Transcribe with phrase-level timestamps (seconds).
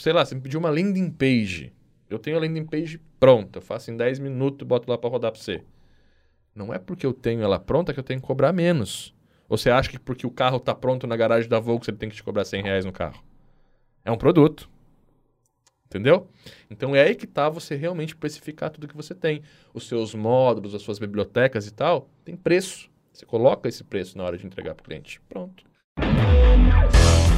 [0.00, 1.72] sei lá, você me pediu uma landing page.
[2.08, 5.10] Eu tenho a landing page pronta, eu faço em 10 minutos e boto lá para
[5.10, 5.62] rodar para você.
[6.54, 9.14] Não é porque eu tenho ela pronta que eu tenho que cobrar menos.
[9.48, 12.08] Ou você acha que porque o carro está pronto na garagem da Volkswagen ele tem
[12.08, 13.22] que te cobrar 100 reais no carro?
[14.04, 14.68] É um produto.
[15.86, 16.28] Entendeu?
[16.70, 19.42] Então é aí que tá você realmente precificar tudo que você tem.
[19.74, 22.88] Os seus módulos, as suas bibliotecas e tal, tem preço.
[23.12, 25.20] Você coloca esse preço na hora de entregar para o cliente.
[25.28, 25.64] Pronto.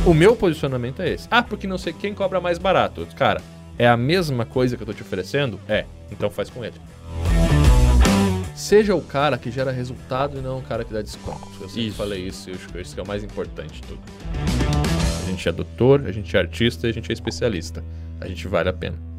[0.04, 1.28] O meu posicionamento é esse.
[1.30, 3.06] Ah, porque não sei quem cobra mais barato.
[3.14, 3.40] Cara,
[3.78, 5.60] é a mesma coisa que eu tô te oferecendo?
[5.68, 5.84] É.
[6.10, 6.74] Então faz com ele.
[8.56, 11.48] Seja o cara que gera resultado e não o cara que dá desconto.
[11.60, 11.96] Eu sempre isso.
[11.96, 14.00] falei isso e eu acho que isso é o mais importante de tudo.
[15.24, 17.84] A gente é doutor, a gente é artista e a gente é especialista.
[18.20, 19.11] A gente vale a pena.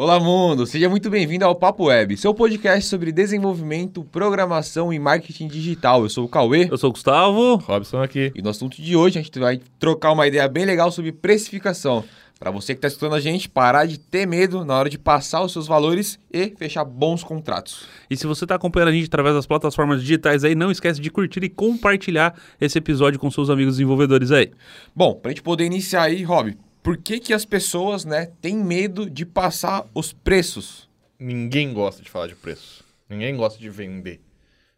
[0.00, 0.64] Olá, mundo!
[0.64, 6.04] Seja muito bem-vindo ao Papo Web, seu podcast sobre desenvolvimento, programação e marketing digital.
[6.04, 6.68] Eu sou o Cauê.
[6.70, 7.56] Eu sou o Gustavo.
[7.56, 8.30] Robson aqui.
[8.32, 12.04] E no assunto de hoje a gente vai trocar uma ideia bem legal sobre precificação.
[12.38, 15.42] Para você que está escutando a gente, parar de ter medo na hora de passar
[15.42, 17.84] os seus valores e fechar bons contratos.
[18.08, 21.10] E se você está acompanhando a gente através das plataformas digitais aí, não esquece de
[21.10, 24.52] curtir e compartilhar esse episódio com seus amigos desenvolvedores aí.
[24.94, 26.56] Bom, para a gente poder iniciar aí, Rob,
[26.88, 30.88] por que, que as pessoas né, têm medo de passar os preços?
[31.18, 32.82] Ninguém gosta de falar de preço.
[33.06, 34.22] Ninguém gosta de vender.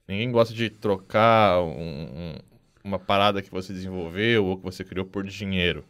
[0.08, 2.34] Ninguém gosta de trocar um, um,
[2.83, 5.84] uma parada que você desenvolveu ou que você criou por dinheiro.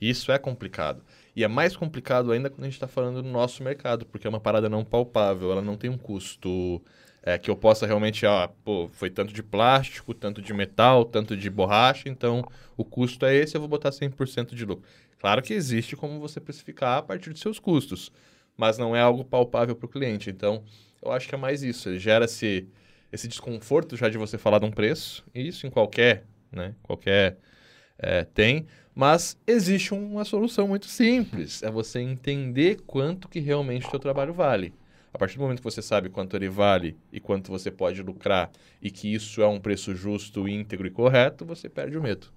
[0.00, 1.02] Isso é complicado.
[1.34, 4.30] E é mais complicado ainda quando a gente está falando do nosso mercado, porque é
[4.30, 6.80] uma parada não palpável, ela não tem um custo
[7.20, 11.36] é, que eu possa realmente, ah, pô, foi tanto de plástico, tanto de metal, tanto
[11.36, 14.84] de borracha, então o custo é esse, eu vou botar 100% de lucro.
[15.24, 18.12] Claro que existe como você precificar a partir dos seus custos,
[18.58, 20.28] mas não é algo palpável para o cliente.
[20.28, 20.62] Então,
[21.02, 21.88] eu acho que é mais isso.
[21.88, 22.68] Ele gera esse,
[23.10, 26.74] esse desconforto já de você falar de um preço, e isso em qualquer, né?
[26.82, 27.38] Qualquer
[27.98, 28.66] é, tem.
[28.94, 31.62] Mas existe uma solução muito simples.
[31.62, 34.74] É você entender quanto que realmente o seu trabalho vale.
[35.10, 38.50] A partir do momento que você sabe quanto ele vale e quanto você pode lucrar
[38.82, 42.30] e que isso é um preço justo, íntegro e correto, você perde o medo.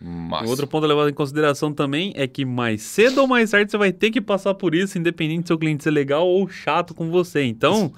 [0.00, 0.50] Massa.
[0.50, 3.78] Outro ponto a levar em consideração também é que mais cedo ou mais tarde você
[3.78, 7.10] vai ter que passar por isso, independente do seu cliente ser legal ou chato com
[7.10, 7.44] você.
[7.44, 7.92] Então,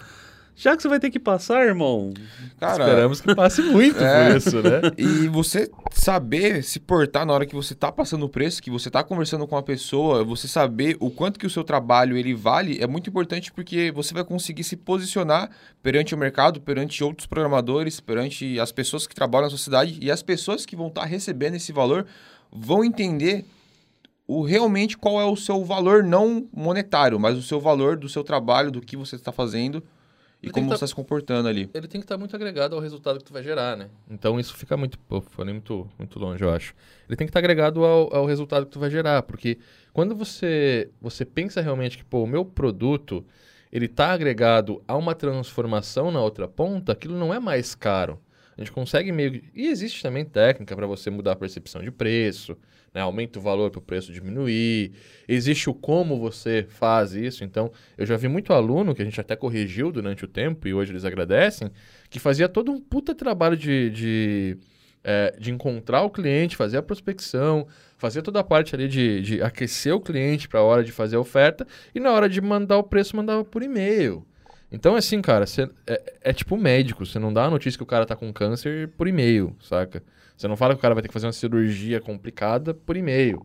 [0.56, 2.14] já que você vai ter que passar, irmão.
[2.58, 4.80] Cara, esperamos que passe muito é, por isso, né?
[4.96, 8.90] E você saber se portar na hora que você tá passando o preço, que você
[8.90, 12.82] tá conversando com a pessoa, você saber o quanto que o seu trabalho ele vale,
[12.82, 15.50] é muito importante porque você vai conseguir se posicionar
[15.82, 20.10] perante o mercado, perante outros programadores, perante as pessoas que trabalham na sua cidade e
[20.10, 22.06] as pessoas que vão estar tá recebendo esse valor
[22.50, 23.44] vão entender
[24.26, 28.24] o realmente qual é o seu valor não monetário, mas o seu valor do seu
[28.24, 29.82] trabalho, do que você está fazendo
[30.42, 31.70] e como você está tá se comportando ali.
[31.72, 33.88] Ele tem que estar tá muito agregado ao resultado que tu vai gerar, né?
[34.08, 36.74] Então isso fica muito, pô, falei muito, muito longe, eu acho.
[37.08, 39.58] Ele tem que estar tá agregado ao, ao resultado que tu vai gerar, porque
[39.92, 43.24] quando você, você pensa realmente que, pô, o meu produto,
[43.72, 48.20] ele está agregado a uma transformação na outra ponta, aquilo não é mais caro.
[48.56, 49.42] A gente consegue meio...
[49.54, 52.56] E existe também técnica para você mudar a percepção de preço,
[52.96, 53.02] né?
[53.02, 54.92] aumenta o valor para o preço diminuir.
[55.28, 57.44] Existe o como você faz isso.
[57.44, 60.72] Então, eu já vi muito aluno, que a gente até corrigiu durante o tempo, e
[60.72, 61.70] hoje eles agradecem,
[62.08, 64.58] que fazia todo um puta trabalho de, de,
[65.04, 67.66] é, de encontrar o cliente, fazer a prospecção,
[67.98, 71.16] fazer toda a parte ali de, de aquecer o cliente para a hora de fazer
[71.16, 74.26] a oferta, e na hora de mandar o preço, mandava por e-mail.
[74.72, 77.86] Então, assim, cara, cê, é, é tipo médico, você não dá a notícia que o
[77.86, 80.02] cara tá com câncer por e-mail, saca?
[80.36, 83.44] Você não fala que o cara vai ter que fazer uma cirurgia complicada por e-mail.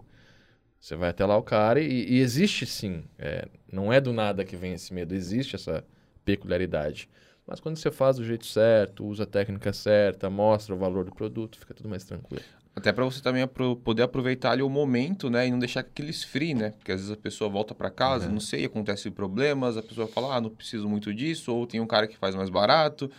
[0.79, 3.03] Você vai até lá o cara e, e existe sim.
[3.17, 5.83] É, não é do nada que vem esse medo, existe essa
[6.25, 7.07] peculiaridade.
[7.47, 11.11] Mas quando você faz do jeito certo, usa a técnica certa, mostra o valor do
[11.11, 12.43] produto, fica tudo mais tranquilo.
[12.75, 13.45] Até para você também
[13.83, 15.45] poder aproveitar ali o momento, né?
[15.45, 16.71] E não deixar que aquele esfrie, né?
[16.71, 18.33] Porque às vezes a pessoa volta para casa, uhum.
[18.33, 21.87] não sei, acontece problemas, a pessoa fala, ah, não preciso muito disso, ou tem um
[21.87, 23.11] cara que faz mais barato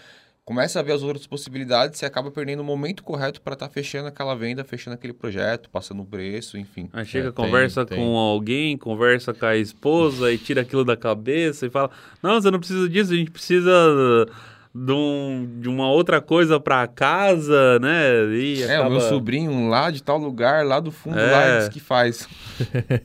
[0.44, 3.72] começa a ver as outras possibilidades, você acaba perdendo o momento correto para estar tá
[3.72, 6.88] fechando aquela venda, fechando aquele projeto, passando o preço, enfim.
[6.92, 8.16] Aí chega, é, conversa tem, com tem.
[8.16, 11.90] alguém, conversa com a esposa e tira aquilo da cabeça e fala:
[12.22, 13.70] Não, você não precisa disso, a gente precisa
[14.74, 18.24] de, um, de uma outra coisa para casa, né?
[18.34, 18.88] E é, acaba...
[18.88, 21.30] o meu sobrinho lá de tal lugar, lá do fundo, é.
[21.30, 22.28] lá, diz que faz.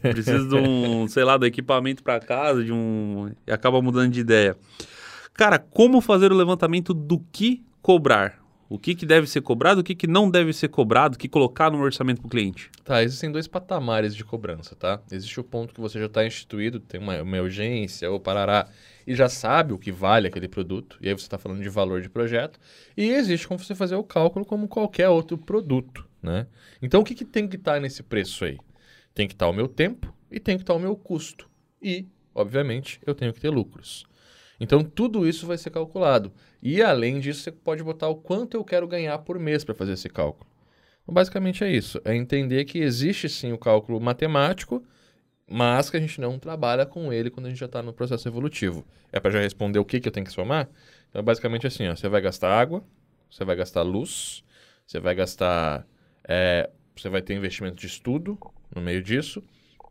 [0.02, 3.30] Precisa de um, sei lá, do equipamento para casa, de um.
[3.46, 4.56] E acaba mudando de ideia.
[5.38, 8.44] Cara, como fazer o levantamento do que cobrar?
[8.68, 11.30] O que, que deve ser cobrado, o que, que não deve ser cobrado, o que
[11.30, 12.72] colocar no orçamento para o cliente?
[12.84, 15.00] Tá, existem dois patamares de cobrança, tá?
[15.12, 18.68] Existe o ponto que você já está instituído, tem uma, uma urgência ou parará,
[19.06, 22.02] e já sabe o que vale aquele produto, e aí você está falando de valor
[22.02, 22.60] de projeto,
[22.98, 26.04] e existe como você fazer o cálculo como qualquer outro produto.
[26.22, 26.48] né?
[26.82, 28.58] Então o que, que tem que estar nesse preço aí?
[29.14, 31.48] Tem que estar o meu tempo e tem que estar o meu custo.
[31.80, 34.04] E, obviamente, eu tenho que ter lucros.
[34.60, 36.32] Então tudo isso vai ser calculado.
[36.62, 39.94] E além disso, você pode botar o quanto eu quero ganhar por mês para fazer
[39.94, 40.50] esse cálculo.
[41.04, 42.02] Então, basicamente é isso.
[42.04, 44.84] É entender que existe sim o cálculo matemático,
[45.50, 48.28] mas que a gente não trabalha com ele quando a gente já está no processo
[48.28, 48.86] evolutivo.
[49.12, 50.70] É para já responder o que, que eu tenho que somar?
[51.10, 52.84] Então, basicamente assim, ó, você vai gastar água,
[53.32, 54.44] você vai gastar luz,
[54.86, 55.88] você vai gastar...
[56.28, 58.38] É, você vai ter investimento de estudo
[58.76, 59.42] no meio disso,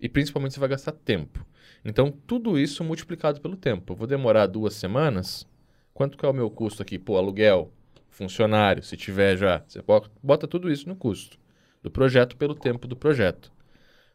[0.00, 1.46] e principalmente você vai gastar tempo.
[1.84, 3.92] Então, tudo isso multiplicado pelo tempo.
[3.92, 5.46] Eu vou demorar duas semanas,
[5.94, 6.98] quanto que é o meu custo aqui?
[6.98, 7.72] Pô, aluguel,
[8.08, 9.62] funcionário, se tiver já.
[9.66, 9.82] Você
[10.22, 11.38] bota tudo isso no custo
[11.82, 13.52] do projeto pelo tempo do projeto.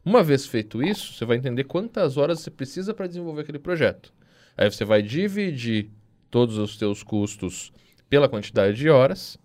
[0.03, 4.13] Uma vez feito isso, você vai entender quantas horas você precisa para desenvolver aquele projeto.
[4.57, 5.89] Aí você vai dividir
[6.30, 7.71] todos os seus custos
[8.09, 9.38] pela quantidade de horas,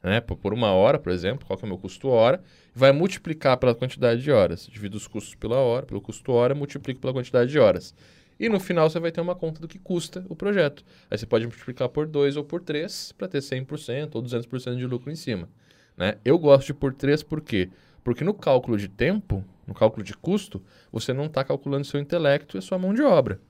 [0.00, 0.20] né?
[0.20, 2.40] Por uma hora, por exemplo, qual que é o meu custo hora,
[2.74, 4.66] vai multiplicar pela quantidade de horas.
[4.66, 7.94] Divido os custos pela hora, pelo custo hora, multiplico pela quantidade de horas.
[8.38, 10.84] E no final você vai ter uma conta do que custa o projeto.
[11.10, 14.86] Aí você pode multiplicar por 2 ou por 3 para ter 100% ou 200% de
[14.86, 15.48] lucro em cima.
[15.96, 16.16] Né?
[16.24, 17.70] Eu gosto de por 3 por quê?
[18.02, 20.60] Porque no cálculo de tempo, no cálculo de custo,
[20.90, 23.40] você não está calculando seu intelecto e a sua mão de obra.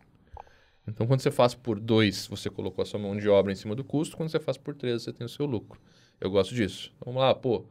[0.86, 3.74] Então, quando você faz por 2, você colocou a sua mão de obra em cima
[3.74, 4.16] do custo.
[4.16, 5.80] Quando você faz por 3, você tem o seu lucro.
[6.20, 6.92] Eu gosto disso.
[7.04, 7.64] Vamos lá, pô,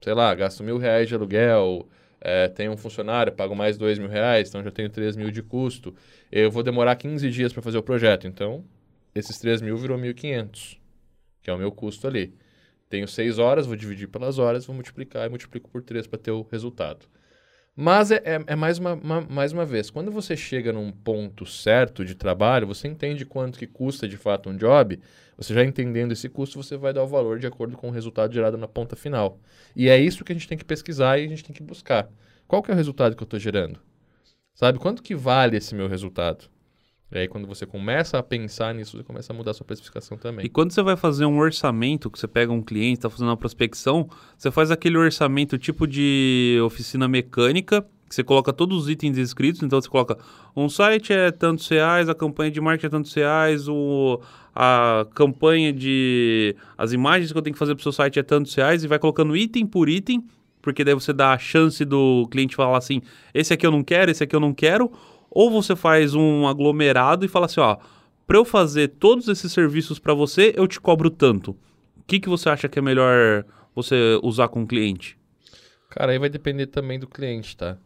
[0.00, 1.88] sei lá, gasto mil reais de aluguel,
[2.20, 5.42] é, tenho um funcionário, pago mais dois mil reais, então já tenho três mil de
[5.42, 5.94] custo.
[6.30, 8.64] Eu vou demorar 15 dias para fazer o projeto, então
[9.14, 10.78] esses três mil virou 1.500,
[11.42, 12.34] que é o meu custo ali.
[12.88, 16.30] Tenho seis horas, vou dividir pelas horas, vou multiplicar e multiplico por três para ter
[16.30, 17.06] o resultado.
[17.80, 21.46] Mas é, é, é mais, uma, uma, mais uma vez, quando você chega num ponto
[21.46, 24.98] certo de trabalho, você entende quanto que custa de fato um job,
[25.36, 28.34] você já entendendo esse custo, você vai dar o valor de acordo com o resultado
[28.34, 29.38] gerado na ponta final.
[29.76, 32.10] E é isso que a gente tem que pesquisar e a gente tem que buscar.
[32.48, 33.78] Qual que é o resultado que eu estou gerando?
[34.56, 36.50] Sabe, quanto que vale esse meu resultado?
[37.10, 40.18] E aí, quando você começa a pensar nisso, você começa a mudar a sua precificação
[40.18, 40.44] também.
[40.44, 43.36] E quando você vai fazer um orçamento, que você pega um cliente, está fazendo uma
[43.36, 49.16] prospecção, você faz aquele orçamento tipo de oficina mecânica, que você coloca todos os itens
[49.16, 50.18] escritos, então você coloca
[50.54, 54.20] um site é tantos reais, a campanha de marketing é tantos reais, o,
[54.54, 56.56] a campanha de...
[56.76, 58.86] as imagens que eu tenho que fazer para o seu site é tantos reais, e
[58.88, 60.26] vai colocando item por item,
[60.60, 63.00] porque daí você dá a chance do cliente falar assim,
[63.32, 64.90] esse aqui eu não quero, esse aqui eu não quero,
[65.38, 67.76] ou você faz um aglomerado e fala assim, ó,
[68.26, 71.52] para eu fazer todos esses serviços para você, eu te cobro tanto.
[71.96, 75.16] O que, que você acha que é melhor você usar com o cliente?
[75.90, 77.78] Cara, aí vai depender também do cliente, tá?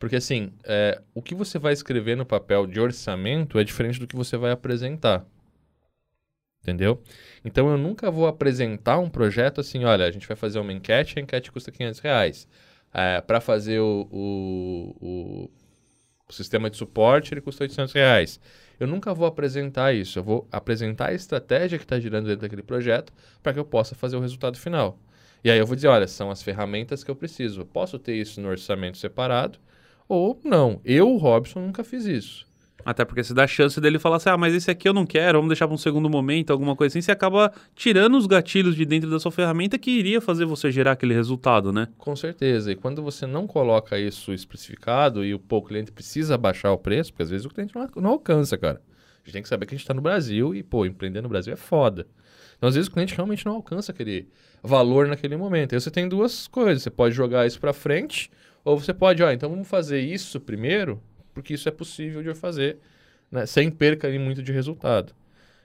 [0.00, 4.08] Porque assim, é, o que você vai escrever no papel de orçamento é diferente do
[4.08, 5.24] que você vai apresentar.
[6.60, 7.00] Entendeu?
[7.44, 11.20] Então eu nunca vou apresentar um projeto assim, olha, a gente vai fazer uma enquete,
[11.20, 12.48] a enquete custa 500 reais.
[12.92, 15.50] É, para fazer o, o, o
[16.28, 18.40] o sistema de suporte ele custa 800 reais.
[18.78, 20.18] Eu nunca vou apresentar isso.
[20.18, 23.12] Eu vou apresentar a estratégia que está girando dentro daquele projeto
[23.42, 24.98] para que eu possa fazer o resultado final.
[25.42, 27.60] E aí eu vou dizer, olha, são as ferramentas que eu preciso.
[27.60, 29.58] Eu posso ter isso no orçamento separado
[30.08, 30.80] ou não.
[30.84, 32.46] Eu, Robson, nunca fiz isso.
[32.86, 35.38] Até porque se dá chance dele falar assim, ah, mas esse aqui eu não quero,
[35.38, 38.84] vamos deixar para um segundo momento, alguma coisa assim, você acaba tirando os gatilhos de
[38.84, 41.88] dentro da sua ferramenta que iria fazer você gerar aquele resultado, né?
[41.98, 42.70] Com certeza.
[42.70, 46.78] E quando você não coloca isso especificado e o, pô, o cliente precisa baixar o
[46.78, 48.80] preço, porque às vezes o cliente não, não alcança, cara.
[48.80, 51.28] A gente tem que saber que a gente está no Brasil e, pô, empreender no
[51.28, 52.06] Brasil é foda.
[52.56, 54.28] Então, às vezes, o cliente realmente não alcança aquele
[54.62, 55.74] valor naquele momento.
[55.74, 56.84] Aí você tem duas coisas.
[56.84, 58.30] Você pode jogar isso para frente,
[58.64, 61.02] ou você pode, ó, então vamos fazer isso primeiro
[61.36, 62.78] porque isso é possível de fazer,
[63.30, 65.12] né, sem perca muito de resultado.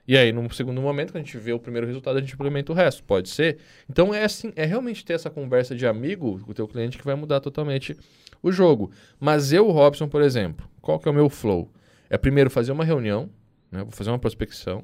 [0.05, 2.73] E aí, no segundo momento, quando a gente vê o primeiro resultado, a gente implementa
[2.73, 3.01] o resto.
[3.05, 3.59] Pode ser.
[3.89, 7.05] Então, é assim, é realmente ter essa conversa de amigo com o teu cliente que
[7.05, 7.95] vai mudar totalmente
[8.43, 8.91] o jogo.
[9.17, 11.71] Mas eu, Robson, por exemplo, qual que é o meu flow?
[12.09, 13.29] É primeiro fazer uma reunião,
[13.71, 14.83] né, vou fazer uma prospecção,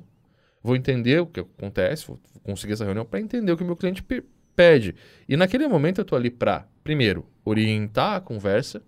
[0.64, 3.76] vou entender o que acontece, vou conseguir essa reunião para entender o que o meu
[3.76, 4.02] cliente
[4.56, 4.96] pede.
[5.28, 8.82] E naquele momento eu estou ali para, primeiro, orientar a conversa,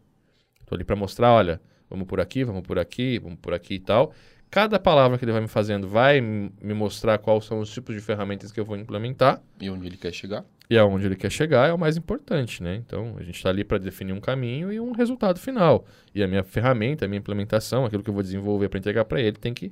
[0.61, 3.79] estou ali para mostrar, olha, vamos por aqui, vamos por aqui, vamos por aqui e
[3.79, 4.13] tal.
[4.51, 8.01] Cada palavra que ele vai me fazendo vai me mostrar quais são os tipos de
[8.01, 9.41] ferramentas que eu vou implementar.
[9.61, 10.43] E onde ele quer chegar.
[10.67, 12.75] E aonde ele quer chegar é o mais importante, né?
[12.75, 15.85] Então, a gente está ali para definir um caminho e um resultado final.
[16.15, 19.21] E a minha ferramenta, a minha implementação, aquilo que eu vou desenvolver para entregar para
[19.21, 19.71] ele, tem que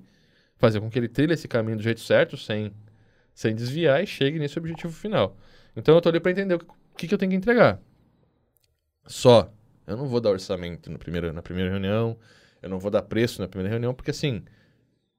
[0.58, 2.72] fazer com que ele trilhe esse caminho do jeito certo, sem,
[3.34, 5.36] sem desviar e chegue nesse objetivo final.
[5.76, 7.80] Então, eu estou ali para entender o que, que eu tenho que entregar.
[9.08, 9.52] Só.
[9.88, 12.18] Eu não vou dar orçamento no primeiro, na primeira reunião,
[12.62, 14.44] eu não vou dar preço na primeira reunião, porque assim,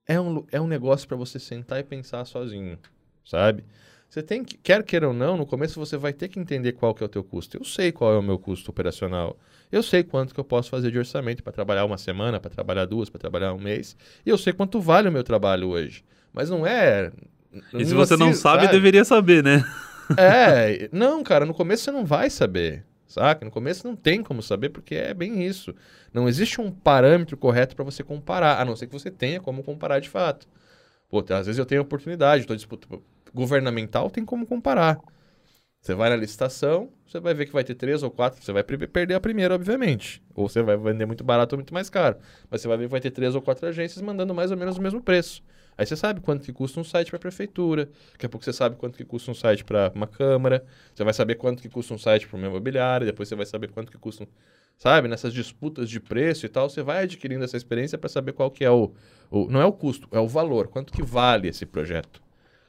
[0.06, 2.78] é um, é um negócio para você sentar e pensar sozinho,
[3.24, 3.64] sabe?
[4.08, 6.94] Você tem que, quer queira ou não, no começo você vai ter que entender qual
[6.94, 7.58] que é o teu custo.
[7.58, 9.38] Eu sei qual é o meu custo operacional.
[9.70, 12.86] Eu sei quanto que eu posso fazer de orçamento para trabalhar uma semana, para trabalhar
[12.86, 13.94] duas, para trabalhar um mês.
[14.24, 16.02] E eu sei quanto vale o meu trabalho hoje.
[16.32, 17.12] Mas não é.
[17.74, 19.62] E se você não sabe, sabe, deveria saber, né?
[20.16, 22.84] É, não, cara, no começo você não vai saber.
[23.08, 23.44] Saca?
[23.44, 25.74] No começo não tem como saber, porque é bem isso.
[26.12, 29.64] Não existe um parâmetro correto para você comparar, a não ser que você tenha como
[29.64, 30.46] comparar de fato.
[31.08, 33.02] Pô, às vezes eu tenho oportunidade, estou disputando.
[33.34, 34.98] Governamental tem como comparar.
[35.80, 38.62] Você vai na licitação, você vai ver que vai ter três ou quatro, você vai
[38.62, 40.22] perder a primeira, obviamente.
[40.34, 42.16] Ou você vai vender muito barato ou muito mais caro.
[42.50, 44.76] Mas você vai ver que vai ter três ou quatro agências mandando mais ou menos
[44.76, 45.42] o mesmo preço.
[45.78, 48.52] Aí você sabe quanto que custa um site para a prefeitura, daqui a pouco você
[48.52, 51.94] sabe quanto que custa um site para uma câmara, você vai saber quanto que custa
[51.94, 54.26] um site para uma imobiliária, depois você vai saber quanto que custa um...
[54.76, 58.50] Sabe, nessas disputas de preço e tal, você vai adquirindo essa experiência para saber qual
[58.50, 58.92] que é o,
[59.30, 59.46] o...
[59.48, 62.20] Não é o custo, é o valor, quanto que vale esse projeto,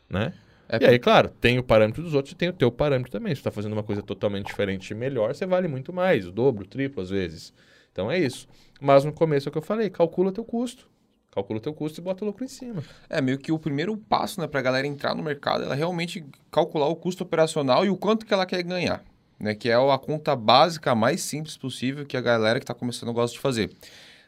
[0.07, 0.33] né?
[0.71, 3.33] É e aí, claro, tem o parâmetro dos outros e tem o teu parâmetro também.
[3.33, 6.31] Se você está fazendo uma coisa totalmente diferente e melhor, você vale muito mais, o
[6.31, 7.51] dobro, o triplo às vezes.
[7.91, 8.47] Então é isso.
[8.79, 10.87] Mas no começo é o que eu falei, calcula o teu custo.
[11.39, 12.83] Calcula o teu custo e bota o lucro em cima.
[13.09, 16.25] É, meio que o primeiro passo, né, para a galera entrar no mercado, ela realmente
[16.51, 19.03] calcular o custo operacional e o quanto que ela quer ganhar,
[19.39, 23.13] né, que é a conta básica mais simples possível que a galera que está começando
[23.13, 23.71] gosta de fazer.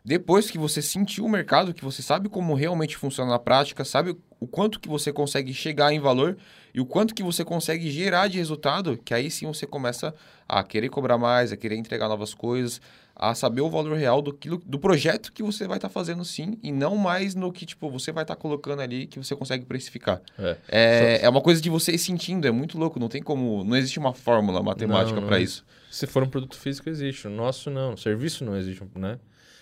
[0.03, 4.17] Depois que você sentiu o mercado, que você sabe como realmente funciona na prática, sabe
[4.39, 6.37] o quanto que você consegue chegar em valor
[6.73, 10.15] e o quanto que você consegue gerar de resultado, que aí sim você começa
[10.49, 12.81] a querer cobrar mais, a querer entregar novas coisas,
[13.21, 14.35] a saber o valor real do,
[14.65, 17.87] do projeto que você vai estar tá fazendo sim, e não mais no que tipo
[17.87, 20.19] você vai estar tá colocando ali que você consegue precificar.
[20.39, 23.63] É, é, é, uma coisa de você ir sentindo, é muito louco, não tem como,
[23.63, 25.63] não existe uma fórmula matemática para isso.
[25.91, 29.19] Se for um produto físico existe, o nosso não, o serviço não existe, né?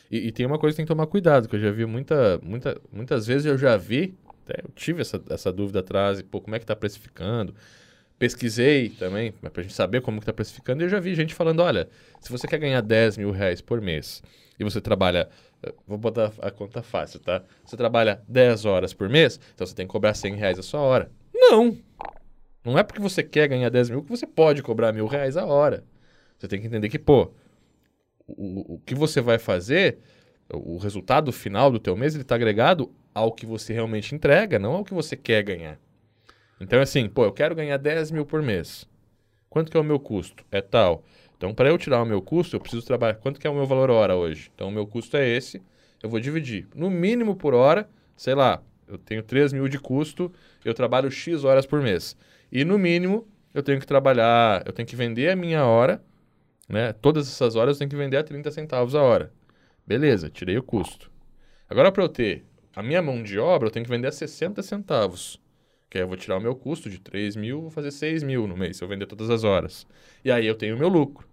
[0.09, 2.39] E, e, tem uma coisa que tem que tomar cuidado, que eu já vi muita,
[2.41, 6.55] muita, muitas vezes eu já vi, até eu tive essa, essa dúvida atrás, pô, como
[6.55, 7.53] é que está precificando?
[8.19, 11.61] Pesquisei também, para a gente saber como está precificando, e eu já vi gente falando,
[11.61, 11.87] olha,
[12.19, 14.21] se você quer ganhar 10 mil reais por mês
[14.59, 15.29] e você trabalha,
[15.63, 17.41] eh, vou botar a conta fácil, tá?
[17.63, 20.81] Você trabalha 10 horas por mês, então você tem que cobrar 100 reais a sua
[20.81, 21.09] hora.
[21.33, 21.77] Não!
[22.65, 25.45] Não é porque você quer ganhar 10 mil que você pode cobrar mil reais a
[25.45, 25.85] hora.
[26.37, 27.31] Você tem que entender que, pô,
[28.27, 29.97] o, o que você vai fazer,
[30.53, 34.73] o resultado final do teu mês, ele está agregado ao que você realmente entrega, não
[34.73, 35.79] ao que você quer ganhar.
[36.59, 38.87] Então, assim, pô, eu quero ganhar 10 mil por mês.
[39.49, 40.43] Quanto que é o meu custo?
[40.51, 41.03] É tal.
[41.37, 43.15] Então, para eu tirar o meu custo, eu preciso trabalhar.
[43.15, 44.51] Quanto que é o meu valor hora hoje?
[44.53, 45.61] Então, o meu custo é esse.
[46.03, 46.67] Eu vou dividir.
[46.75, 50.31] No mínimo por hora, sei lá, eu tenho 3 mil de custo,
[50.63, 52.15] eu trabalho X horas por mês.
[52.51, 56.01] E no mínimo, eu tenho que trabalhar, eu tenho que vender a minha hora
[56.69, 56.93] né?
[56.93, 59.33] Todas essas horas eu tenho que vender a 30 centavos a hora.
[59.85, 61.11] Beleza, tirei o custo.
[61.67, 64.61] Agora, para eu ter a minha mão de obra, eu tenho que vender a 60
[64.61, 65.41] centavos.
[65.89, 68.47] Que aí eu vou tirar o meu custo de 3 mil, vou fazer 6 mil
[68.47, 69.87] no mês, se eu vender todas as horas.
[70.23, 71.27] E aí eu tenho o meu lucro.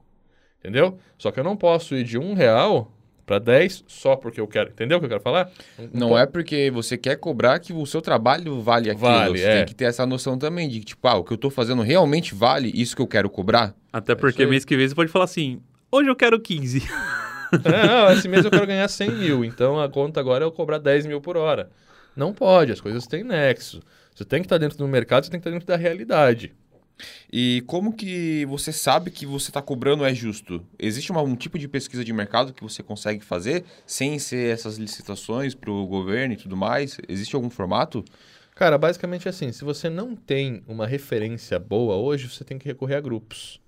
[0.60, 0.98] Entendeu?
[1.18, 2.90] Só que eu não posso ir de um real
[3.26, 4.70] para 10 só porque eu quero.
[4.70, 5.50] Entendeu o que eu quero falar?
[5.92, 9.06] Não, não é porque você quer cobrar que o seu trabalho vale aquilo.
[9.06, 9.56] Vale, você é.
[9.56, 11.82] tem que ter essa noção também de que, tipo, ah, o que eu estou fazendo
[11.82, 13.74] realmente vale isso que eu quero cobrar.
[13.92, 15.60] Até porque é mês que vem você pode falar assim,
[15.90, 16.82] hoje eu quero 15.
[17.64, 20.52] é, não, esse mês eu quero ganhar 100 mil, então a conta agora é eu
[20.52, 21.68] cobrar 10 mil por hora.
[22.16, 23.82] Não pode, as coisas têm nexo.
[24.16, 26.54] Você tem que estar dentro do mercado, você tem que estar dentro da realidade.
[27.30, 30.66] E como que você sabe que você está cobrando é justo?
[30.78, 34.78] Existe uma, um tipo de pesquisa de mercado que você consegue fazer sem ser essas
[34.78, 36.98] licitações para o governo e tudo mais?
[37.06, 38.02] Existe algum formato?
[38.54, 42.66] Cara, basicamente é assim, se você não tem uma referência boa hoje, você tem que
[42.66, 43.60] recorrer a grupos.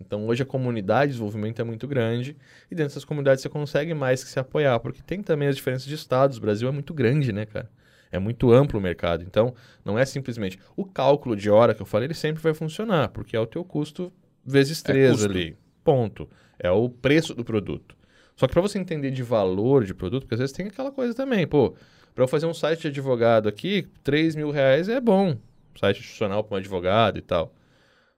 [0.00, 2.36] Então hoje a comunidade de desenvolvimento é muito grande
[2.68, 5.86] e dentro dessas comunidades você consegue mais que se apoiar, porque tem também as diferenças
[5.86, 6.38] de estados.
[6.38, 7.70] O Brasil é muito grande, né, cara?
[8.10, 9.24] É muito amplo o mercado.
[9.24, 10.58] Então, não é simplesmente.
[10.76, 13.64] O cálculo de hora que eu falei, ele sempre vai funcionar, porque é o teu
[13.64, 14.12] custo
[14.44, 15.56] vezes 3 é ali.
[15.84, 16.28] Ponto.
[16.58, 17.96] É o preço do produto.
[18.36, 21.14] Só que para você entender de valor de produto, porque às vezes tem aquela coisa
[21.14, 21.74] também, pô,
[22.14, 25.36] para eu fazer um site de advogado aqui, 3 mil reais é bom.
[25.78, 27.54] Site institucional para um advogado e tal.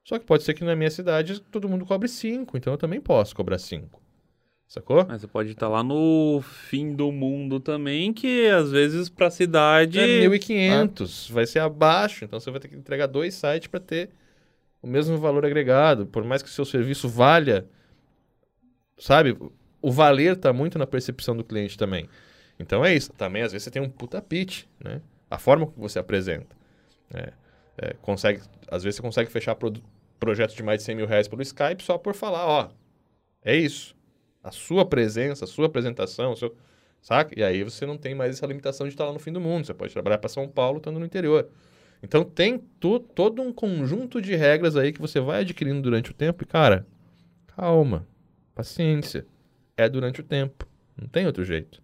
[0.05, 3.01] Só que pode ser que na minha cidade todo mundo cobre 5, então eu também
[3.01, 4.02] posso cobrar 5.
[4.73, 5.05] Sacou?
[5.07, 9.31] Mas você pode estar lá no fim do mundo também, que às vezes para a
[9.31, 10.01] cidade.
[10.01, 11.35] É 1.500, ah.
[11.35, 12.25] vai ser abaixo.
[12.25, 14.09] Então você vai ter que entregar dois sites para ter
[14.81, 16.07] o mesmo valor agregado.
[16.07, 17.67] Por mais que o seu serviço valha,
[18.97, 19.37] sabe?
[19.83, 22.09] O valer está muito na percepção do cliente também.
[22.59, 23.13] Então é isso.
[23.13, 25.03] Também às vezes você tem um puta pitch, né?
[25.31, 26.57] A forma que você apresenta.
[27.13, 27.33] É,
[27.77, 29.71] é, consegue, às vezes você consegue fechar pro,
[30.19, 32.71] projetos de mais de 100 mil reais pelo Skype só por falar, ó,
[33.45, 34.01] é isso
[34.43, 36.55] a sua presença, a sua apresentação, o seu,
[37.01, 37.39] saca?
[37.39, 39.67] E aí você não tem mais essa limitação de estar lá no fim do mundo.
[39.67, 41.49] Você pode trabalhar para São Paulo estando no interior.
[42.03, 46.15] Então tem to, todo um conjunto de regras aí que você vai adquirindo durante o
[46.15, 46.87] tempo e, cara,
[47.57, 48.07] calma,
[48.55, 49.27] paciência.
[49.77, 50.67] É durante o tempo.
[51.01, 51.81] Não tem outro jeito.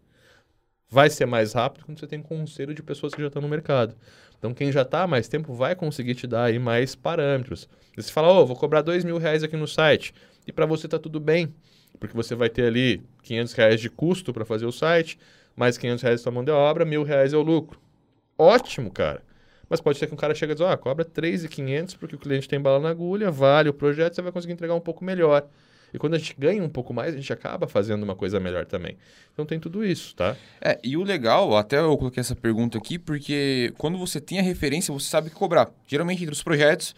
[0.91, 3.95] Vai ser mais rápido quando você tem conselho de pessoas que já estão no mercado.
[4.39, 7.69] Então, quem já está há mais tempo vai conseguir te dar aí mais parâmetros.
[7.97, 10.15] Você fala, ô, oh, vou cobrar dois mil reais aqui no site.
[10.47, 11.53] E para você tá tudo bem,
[11.99, 15.19] porque você vai ter ali 500 reais de custo para fazer o site,
[15.57, 17.81] mais 500 reais sua mão de obra, mil reais é o lucro.
[18.37, 19.23] Ótimo, cara.
[19.69, 22.49] Mas pode ser que um cara chegue e diz, ah, cobra 3,500 porque o cliente
[22.49, 25.47] tem bala na agulha, vale o projeto, você vai conseguir entregar um pouco melhor.
[25.93, 28.67] E quando a gente ganha um pouco mais, a gente acaba fazendo uma coisa melhor
[28.67, 28.97] também.
[29.33, 30.37] Então tem tudo isso, tá?
[30.61, 34.43] É, e o legal, até eu coloquei essa pergunta aqui, porque quando você tem a
[34.43, 35.71] referência, você sabe que cobrar.
[35.87, 36.95] Geralmente entre os projetos,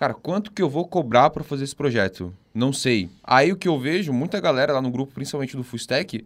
[0.00, 2.32] cara, quanto que eu vou cobrar para fazer esse projeto?
[2.54, 3.10] Não sei.
[3.22, 6.24] Aí o que eu vejo, muita galera lá no grupo, principalmente do Full Stack,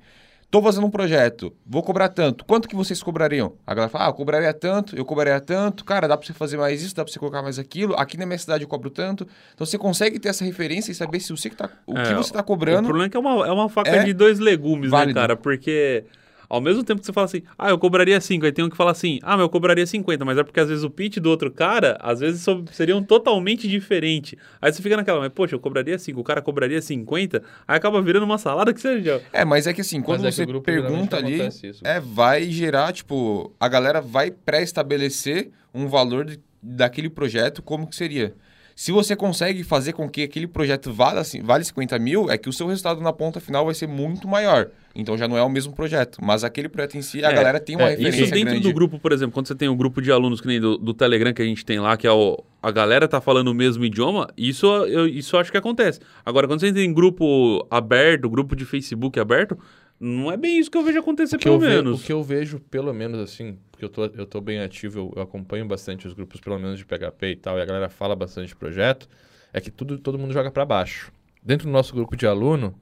[0.51, 2.45] Tô fazendo um projeto, vou cobrar tanto.
[2.45, 3.55] Quanto que vocês cobrariam?
[3.67, 5.85] A galera fala, ah, eu cobraria tanto, eu cobraria tanto.
[5.85, 7.97] Cara, dá para você fazer mais isso, dá para você colocar mais aquilo.
[7.97, 9.27] Aqui na minha cidade eu cobro tanto.
[9.53, 12.15] Então você consegue ter essa referência e saber se você que tá, o é, que
[12.15, 12.83] você está cobrando.
[12.83, 15.19] O problema é que é uma, é uma faca é de dois legumes, né, válido.
[15.19, 15.37] né, cara?
[15.37, 16.05] Porque
[16.49, 18.77] ao mesmo tempo que você fala assim, ah, eu cobraria 5, aí tem um que
[18.77, 21.31] fala assim, ah, mas eu cobraria 50, mas é porque às vezes o pitch do
[21.31, 24.37] outro cara, às vezes seriam totalmente diferente.
[24.61, 28.01] Aí você fica naquela, mas poxa, eu cobraria 5, o cara cobraria 50, aí acaba
[28.01, 29.23] virando uma salada que seja.
[29.33, 31.41] É, mas é que assim, quando é você pergunta ali,
[31.83, 37.97] é, vai gerar, tipo, a galera vai pré-estabelecer um valor de, daquele projeto, como que
[37.97, 38.35] seria.
[38.77, 42.49] Se você consegue fazer com que aquele projeto vale, assim, vale 50 mil, é que
[42.49, 44.69] o seu resultado na ponta final vai ser muito maior.
[44.95, 46.19] Então já não é o mesmo projeto.
[46.21, 48.69] Mas aquele projeto em si, a é, galera tem uma é, referência Isso dentro grande.
[48.69, 50.93] do grupo, por exemplo, quando você tem um grupo de alunos que nem do, do
[50.93, 53.85] Telegram que a gente tem lá, que é o, a galera tá falando o mesmo
[53.85, 56.01] idioma, isso eu, isso acho que acontece.
[56.25, 59.57] Agora, quando você tem grupo aberto, grupo de Facebook aberto,
[59.99, 62.03] não é bem isso que eu vejo acontecer, pelo menos.
[62.03, 65.13] o que eu vejo, pelo menos, assim, porque eu tô, eu tô bem ativo, eu,
[65.17, 68.15] eu, acompanho bastante os grupos, pelo menos de PHP e tal, e a galera fala
[68.15, 69.09] bastante de projeto,
[69.53, 71.13] é que tudo, todo mundo joga para baixo.
[71.43, 72.79] Dentro do nosso grupo de aluno,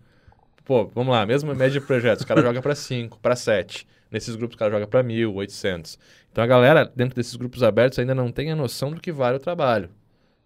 [0.65, 3.87] pô, vamos lá, mesma média de projetos, o cara joga para 5, para 7.
[4.11, 5.99] Nesses grupos o cara joga para 1.000, 800.
[6.31, 9.37] Então a galera, dentro desses grupos abertos, ainda não tem a noção do que vale
[9.37, 9.89] o trabalho.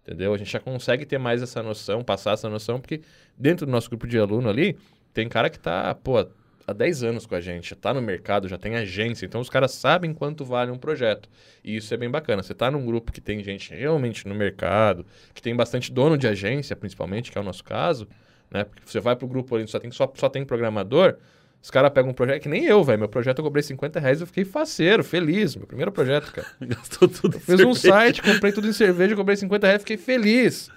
[0.03, 0.33] Entendeu?
[0.33, 3.01] A gente já consegue ter mais essa noção, passar essa noção, porque
[3.37, 4.77] dentro do nosso grupo de aluno ali,
[5.13, 6.25] tem cara que tá, pô,
[6.67, 9.71] há 10 anos com a gente, está no mercado, já tem agência, então os caras
[9.71, 11.29] sabem quanto vale um projeto.
[11.63, 12.43] E isso é bem bacana.
[12.43, 16.27] Você está num grupo que tem gente realmente no mercado, que tem bastante dono de
[16.27, 18.05] agência, principalmente, que é o nosso caso,
[18.51, 18.65] né?
[18.65, 21.15] Porque você vai para o grupo ali, só tem, só, só tem programador,
[21.61, 22.99] os caras pegam um projeto, que nem eu, velho.
[22.99, 25.55] Meu projeto eu cobrei 50 reais, eu fiquei faceiro, feliz.
[25.55, 26.47] Meu primeiro projeto, cara.
[26.61, 30.69] Gastou tudo Fiz um site, comprei tudo em cerveja, cobrei 50 reais, fiquei feliz.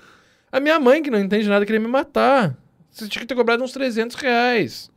[0.53, 2.57] A minha mãe, que não entende nada, queria me matar.
[2.91, 4.91] Você tinha que ter cobrado uns 300 reais.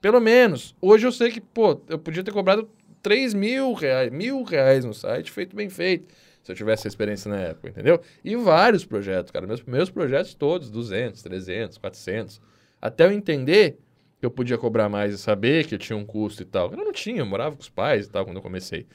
[0.00, 0.74] Pelo menos.
[0.80, 2.68] Hoje eu sei que, pô, eu podia ter cobrado
[3.02, 6.14] 3 mil reais, mil reais no site, feito bem feito.
[6.42, 8.00] Se eu tivesse essa experiência na época, entendeu?
[8.24, 9.46] E vários projetos, cara.
[9.46, 12.40] Meus primeiros projetos todos, 200, 300, 400.
[12.80, 13.78] Até eu entender
[14.18, 16.70] que eu podia cobrar mais e saber que tinha um custo e tal.
[16.70, 18.86] Eu não tinha, eu morava com os pais e tal quando eu comecei.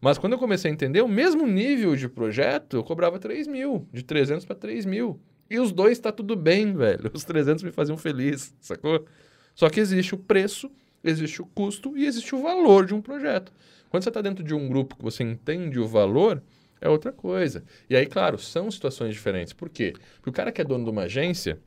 [0.00, 3.86] Mas quando eu comecei a entender, o mesmo nível de projeto, eu cobrava 3 mil.
[3.92, 5.20] De 300 para 3 mil.
[5.50, 7.10] E os dois tá tudo bem, velho.
[7.12, 9.04] Os 300 me faziam feliz, sacou?
[9.54, 10.70] Só que existe o preço,
[11.02, 13.52] existe o custo e existe o valor de um projeto.
[13.88, 16.42] Quando você está dentro de um grupo que você entende o valor,
[16.80, 17.64] é outra coisa.
[17.88, 19.52] E aí, claro, são situações diferentes.
[19.52, 19.94] Por quê?
[20.16, 21.58] Porque o cara que é dono de uma agência,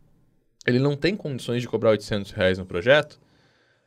[0.65, 3.19] ele não tem condições de cobrar 800 reais no projeto,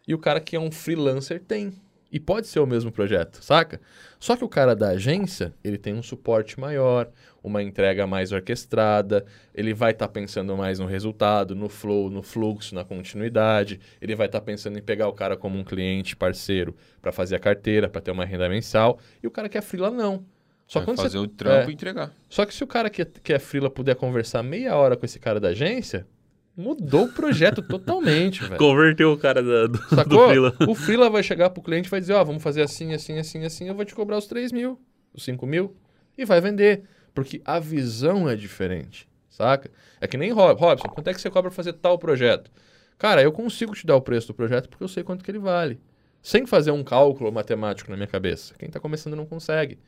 [0.07, 1.73] e o cara que é um freelancer tem.
[2.17, 3.79] E pode ser o mesmo projeto, saca?
[4.19, 7.11] Só que o cara da agência, ele tem um suporte maior,
[7.45, 9.23] uma entrega mais orquestrada,
[9.55, 14.15] ele vai estar tá pensando mais no resultado, no flow, no fluxo, na continuidade, ele
[14.15, 17.39] vai estar tá pensando em pegar o cara como um cliente parceiro para fazer a
[17.39, 20.25] carteira, para ter uma renda mensal, e o cara que é freela não.
[20.67, 22.13] Só vai fazer você, o trampo é, e entregar.
[22.31, 25.19] Só que se o cara que, que é freela puder conversar meia hora com esse
[25.19, 26.07] cara da agência,
[26.57, 28.57] Mudou o projeto totalmente, velho.
[28.57, 30.51] Converteu o cara da, do, Sacou?
[30.51, 30.71] do.
[30.71, 33.19] O Freela vai chegar pro cliente e vai dizer, ó, oh, vamos fazer assim, assim,
[33.19, 34.81] assim, assim, eu vou te cobrar os 3 mil,
[35.13, 35.77] os 5 mil,
[36.17, 36.85] e vai vender.
[37.15, 39.71] Porque a visão é diferente, saca?
[40.01, 42.51] É que nem Rob, Robson, quanto é que você cobra pra fazer tal projeto?
[42.99, 45.39] Cara, eu consigo te dar o preço do projeto porque eu sei quanto que ele
[45.39, 45.79] vale.
[46.23, 48.55] Sem fazer um cálculo matemático na minha cabeça.
[48.59, 49.79] Quem está começando não consegue.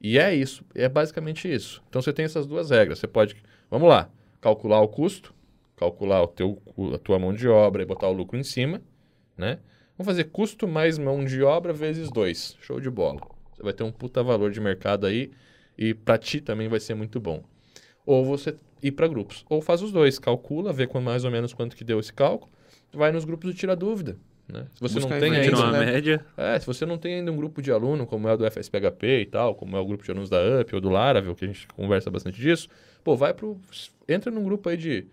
[0.00, 1.82] E é isso, é basicamente isso.
[1.88, 2.98] Então você tem essas duas regras.
[2.98, 3.36] Você pode,
[3.70, 4.08] vamos lá,
[4.40, 5.34] calcular o custo,
[5.78, 6.60] calcular o teu,
[6.94, 8.82] a tua mão de obra e botar o lucro em cima,
[9.36, 9.58] né?
[9.96, 12.56] Vamos fazer custo mais mão de obra vezes dois.
[12.60, 13.20] Show de bola.
[13.54, 15.30] Você vai ter um puta valor de mercado aí
[15.76, 17.42] e para ti também vai ser muito bom.
[18.06, 19.44] Ou você ir para grupos.
[19.48, 22.50] Ou faz os dois, calcula, vê mais ou menos quanto que deu esse cálculo,
[22.92, 24.16] vai nos grupos e tira dúvida.
[24.50, 24.66] Né?
[24.74, 25.50] Se você Busca não tem ainda...
[25.50, 25.92] Continua a né?
[25.92, 26.24] média.
[26.36, 29.20] É, se você não tem ainda um grupo de aluno, como é o do FSPHP
[29.20, 31.48] e tal, como é o grupo de alunos da UP ou do Laravel, que a
[31.48, 32.68] gente conversa bastante disso,
[33.04, 33.60] pô, vai pro...
[34.08, 35.06] Entra num grupo aí de...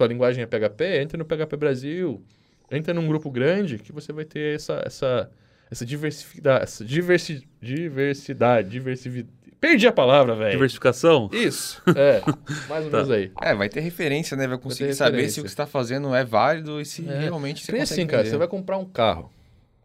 [0.00, 2.22] Tua linguagem é PHP, entra no PHP Brasil,
[2.70, 4.82] entra num grupo grande que você vai ter essa...
[4.86, 5.30] essa
[5.70, 9.28] essa diversidade, essa diversi, diversidade, diversidade.
[9.60, 10.52] Perdi a palavra, velho.
[10.52, 11.28] Diversificação.
[11.32, 12.20] Isso, é,
[12.68, 12.96] mais ou Tá.
[12.96, 13.30] menos aí.
[13.42, 14.48] É, vai ter referência, né?
[14.48, 17.18] Vai conseguir ter saber se o que você está fazendo é válido e se É.
[17.20, 18.30] realmente você Tem assim, cara, vender.
[18.32, 19.30] você vai comprar um carro.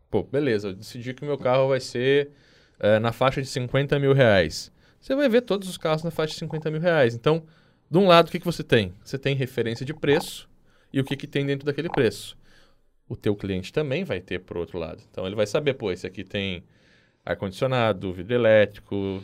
[0.09, 2.29] Pô, beleza, eu decidi que o meu carro vai ser
[2.79, 4.71] é, na faixa de 50 mil reais.
[4.99, 7.13] Você vai ver todos os carros na faixa de 50 mil reais.
[7.13, 7.43] Então,
[7.95, 8.93] de um lado, o que, que você tem?
[9.05, 10.49] Você tem referência de preço
[10.91, 12.37] e o que, que tem dentro daquele preço.
[13.07, 15.01] O teu cliente também vai ter por outro lado.
[15.09, 16.61] Então, ele vai saber, pô, esse aqui tem
[17.25, 19.23] ar-condicionado, vidro elétrico,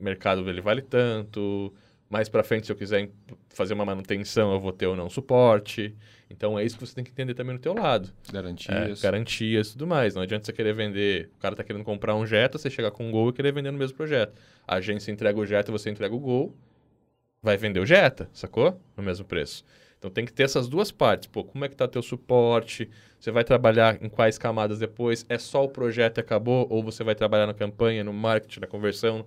[0.00, 1.72] mercado dele vale tanto.
[2.10, 3.08] Mais pra frente, se eu quiser
[3.50, 5.94] fazer uma manutenção, eu vou ter ou não suporte.
[6.28, 8.12] Então, é isso que você tem que entender também no teu lado.
[8.28, 9.00] É, Garantias.
[9.00, 10.16] garantias e tudo mais.
[10.16, 11.30] Não adianta você querer vender.
[11.36, 13.70] O cara tá querendo comprar um Jetta, você chegar com um Gol e querer vender
[13.70, 14.32] no mesmo projeto.
[14.66, 16.56] A agência entrega o Jetta e você entrega o Gol.
[17.42, 18.80] Vai vender o Jetta, sacou?
[18.96, 19.64] No mesmo preço.
[19.98, 21.26] Então tem que ter essas duas partes.
[21.26, 22.88] Pô, como é que tá teu suporte?
[23.18, 25.26] Você vai trabalhar em quais camadas depois?
[25.28, 26.66] É só o projeto e acabou?
[26.70, 29.20] Ou você vai trabalhar na campanha, no marketing, na conversão?
[29.20, 29.26] O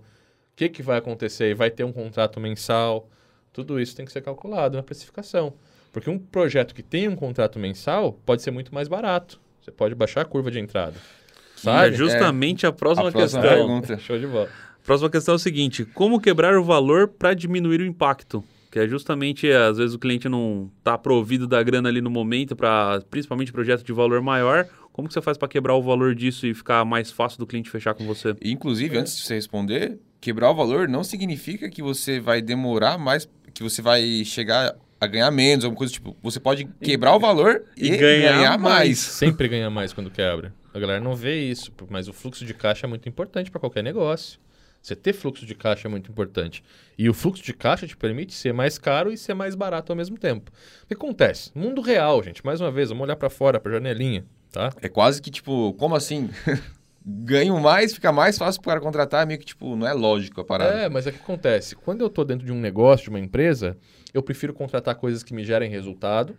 [0.56, 1.54] que, que vai acontecer?
[1.56, 3.10] Vai ter um contrato mensal?
[3.52, 5.54] Tudo isso tem que ser calculado na precificação.
[5.92, 9.42] Porque um projeto que tem um contrato mensal pode ser muito mais barato.
[9.62, 10.96] Você pode baixar a curva de entrada.
[10.96, 11.96] É Sabe?
[11.96, 13.58] justamente a próxima, A próxima questão.
[13.58, 13.98] pergunta.
[14.00, 14.50] Show de bola.
[14.92, 18.44] Próxima questão é o seguinte: como quebrar o valor para diminuir o impacto?
[18.70, 22.58] Que é justamente, às vezes, o cliente não está provido da grana ali no momento,
[22.58, 24.68] para principalmente projeto de valor maior.
[24.92, 27.70] Como que você faz para quebrar o valor disso e ficar mais fácil do cliente
[27.70, 28.36] fechar com você?
[28.44, 33.30] Inclusive, antes de você responder, quebrar o valor não significa que você vai demorar mais,
[33.54, 36.18] que você vai chegar a ganhar menos, alguma coisa tipo.
[36.22, 38.88] Você pode quebrar o valor e e, ganhar ganhar, mais.
[38.88, 39.00] mais.
[39.00, 40.54] Sempre ganha mais quando quebra.
[40.74, 43.86] A galera não vê isso, mas o fluxo de caixa é muito importante para qualquer
[43.86, 44.38] negócio.
[44.82, 46.64] Você ter fluxo de caixa é muito importante.
[46.98, 49.96] E o fluxo de caixa te permite ser mais caro e ser mais barato ao
[49.96, 50.52] mesmo tempo.
[50.84, 51.52] O que acontece?
[51.54, 52.44] Mundo real, gente.
[52.44, 54.72] Mais uma vez, vamos olhar para fora, para janelinha, tá?
[54.82, 56.30] É quase que tipo, como assim?
[57.04, 60.82] Ganho mais, fica mais fácil para contratar, meio que tipo, não é lógico a parada.
[60.82, 61.76] É, mas é que acontece.
[61.76, 63.78] Quando eu estou dentro de um negócio, de uma empresa,
[64.14, 66.36] eu prefiro contratar coisas que me gerem resultado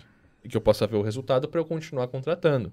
[0.48, 2.72] que eu possa ver o resultado para eu continuar contratando.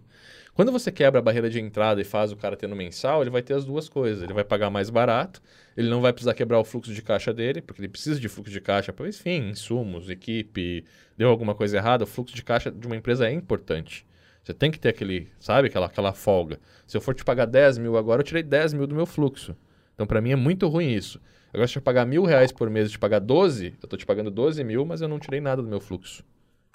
[0.53, 3.29] Quando você quebra a barreira de entrada e faz o cara ter no mensal, ele
[3.29, 4.23] vai ter as duas coisas.
[4.23, 5.41] Ele vai pagar mais barato,
[5.77, 8.51] ele não vai precisar quebrar o fluxo de caixa dele, porque ele precisa de fluxo
[8.51, 10.83] de caixa para, enfim, insumos, equipe,
[11.17, 14.05] deu alguma coisa errada, o fluxo de caixa de uma empresa é importante.
[14.43, 16.59] Você tem que ter aquele, sabe, aquela, aquela folga.
[16.87, 19.55] Se eu for te pagar 10 mil agora, eu tirei 10 mil do meu fluxo.
[19.93, 21.21] Então, para mim, é muito ruim isso.
[21.53, 24.05] Agora, se eu pagar mil reais por mês e te pagar 12, eu estou te
[24.05, 26.23] pagando 12 mil, mas eu não tirei nada do meu fluxo.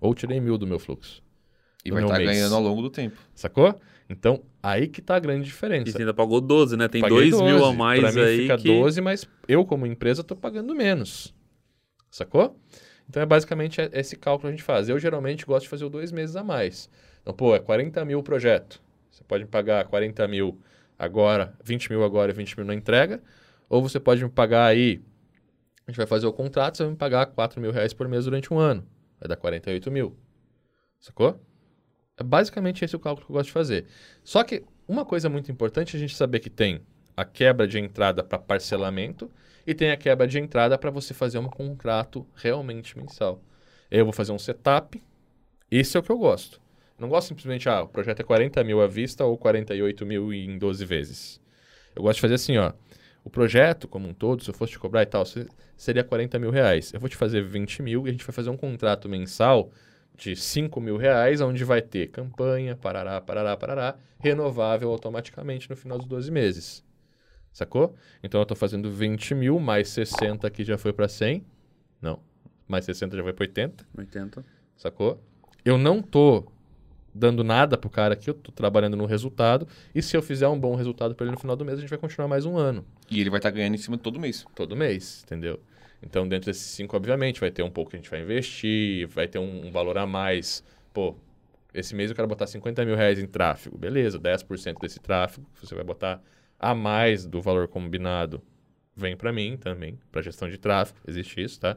[0.01, 1.23] Ou tirei mil do meu fluxo.
[1.85, 2.31] e vai estar mês.
[2.31, 3.17] ganhando ao longo do tempo.
[3.35, 3.79] Sacou?
[4.09, 5.91] Então, aí que tá a grande E diferença.
[5.93, 6.89] você ainda pagou 12, né?
[6.89, 7.77] Tem Paguei 2 mil a 12.
[7.77, 8.37] mais pra mim aí.
[8.43, 8.69] fica que...
[8.69, 11.35] 12, mas eu, como empresa, tô pagando menos.
[12.11, 12.59] Sacou?
[13.09, 14.89] Então, é basicamente é- esse cálculo que a gente faz.
[14.89, 16.89] Eu, geralmente, gosto de fazer o dois meses a mais.
[17.23, 18.81] Então, pô, é 40 mil o projeto.
[19.11, 20.59] Você pode me pagar 40 mil
[20.99, 23.23] agora, 20 mil agora e 20 mil na entrega.
[23.69, 25.03] Ou você pode me pagar aí...
[25.87, 28.25] A gente vai fazer o contrato, você vai me pagar 4 mil reais por mês
[28.25, 28.87] durante um ano.
[29.25, 30.15] Vai dar 48 mil.
[31.01, 31.41] Sacou?
[32.15, 33.87] É basicamente esse o cálculo que eu gosto de fazer.
[34.23, 36.83] Só que uma coisa muito importante é a gente saber que tem
[37.17, 39.31] a quebra de entrada para parcelamento
[39.67, 43.43] e tem a quebra de entrada para você fazer um contrato realmente mensal.
[43.91, 45.03] Eu vou fazer um setup,
[45.71, 46.61] esse é o que eu gosto.
[46.99, 50.59] Não gosto simplesmente, ah, o projeto é 40 mil à vista ou 48 mil em
[50.59, 51.41] 12 vezes.
[51.97, 52.73] Eu gosto de fazer assim, ó.
[53.25, 56.39] O projeto, como um todo, se eu fosse te cobrar e tal, se- seria 40
[56.39, 56.93] mil reais.
[56.93, 59.71] Eu vou te fazer 20 mil e a gente vai fazer um contrato mensal
[60.17, 65.99] de 5 mil reais, onde vai ter campanha, parará, parará, parará, renovável automaticamente no final
[65.99, 66.85] dos 12 meses.
[67.53, 67.95] Sacou?
[68.23, 71.45] Então eu estou fazendo 20 mil, mais 60 que já foi para 100.
[72.03, 72.21] Não,
[72.69, 73.87] mais 60 já foi para 80.
[73.97, 74.45] 80.
[74.77, 75.23] Sacou?
[75.65, 76.45] Eu não tô
[77.15, 79.67] dando nada pro cara aqui, eu tô trabalhando no resultado.
[79.95, 81.91] E se eu fizer um bom resultado para ele no final do mês, a gente
[81.91, 82.85] vai continuar mais um ano.
[83.11, 84.45] E ele vai estar ganhando em cima todo mês.
[84.55, 85.61] Todo mês, entendeu?
[86.03, 89.27] Então, dentro desses cinco, obviamente, vai ter um pouco que a gente vai investir, vai
[89.29, 90.63] ter um, um valor a mais.
[90.93, 91.15] Pô,
[91.73, 93.79] esse mês eu quero botar 50 mil reais em tráfego.
[93.79, 96.21] Beleza, 10% desse tráfego, você vai botar
[96.59, 98.41] a mais do valor combinado,
[98.97, 100.99] vem para mim também, para gestão de tráfego.
[101.07, 101.77] Existe isso, tá?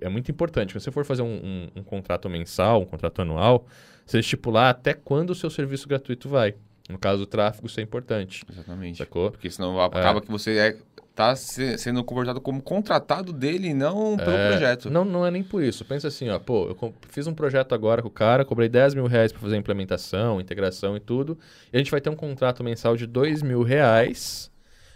[0.00, 0.72] É muito importante.
[0.74, 3.66] Quando você for fazer um, um- um contrato mensal, um contrato anual,
[4.06, 6.54] você estipular até quando o seu serviço gratuito vai.
[6.88, 8.44] No caso do tráfego, isso é importante.
[8.50, 8.98] Exatamente.
[8.98, 9.30] Sacou?
[9.32, 10.76] Porque senão acaba que você é
[11.16, 14.90] tá se- sendo comportado como contratado dele e não pelo É, projeto.
[14.90, 15.82] Não, não é nem por isso.
[15.84, 19.06] Pensa assim, ó, pô, eu fiz um projeto agora com o cara, cobrei 10 mil
[19.06, 21.38] reais para fazer a implementação, integração e tudo.
[21.72, 24.50] E a gente vai ter um contrato mensal de 2 mil reais,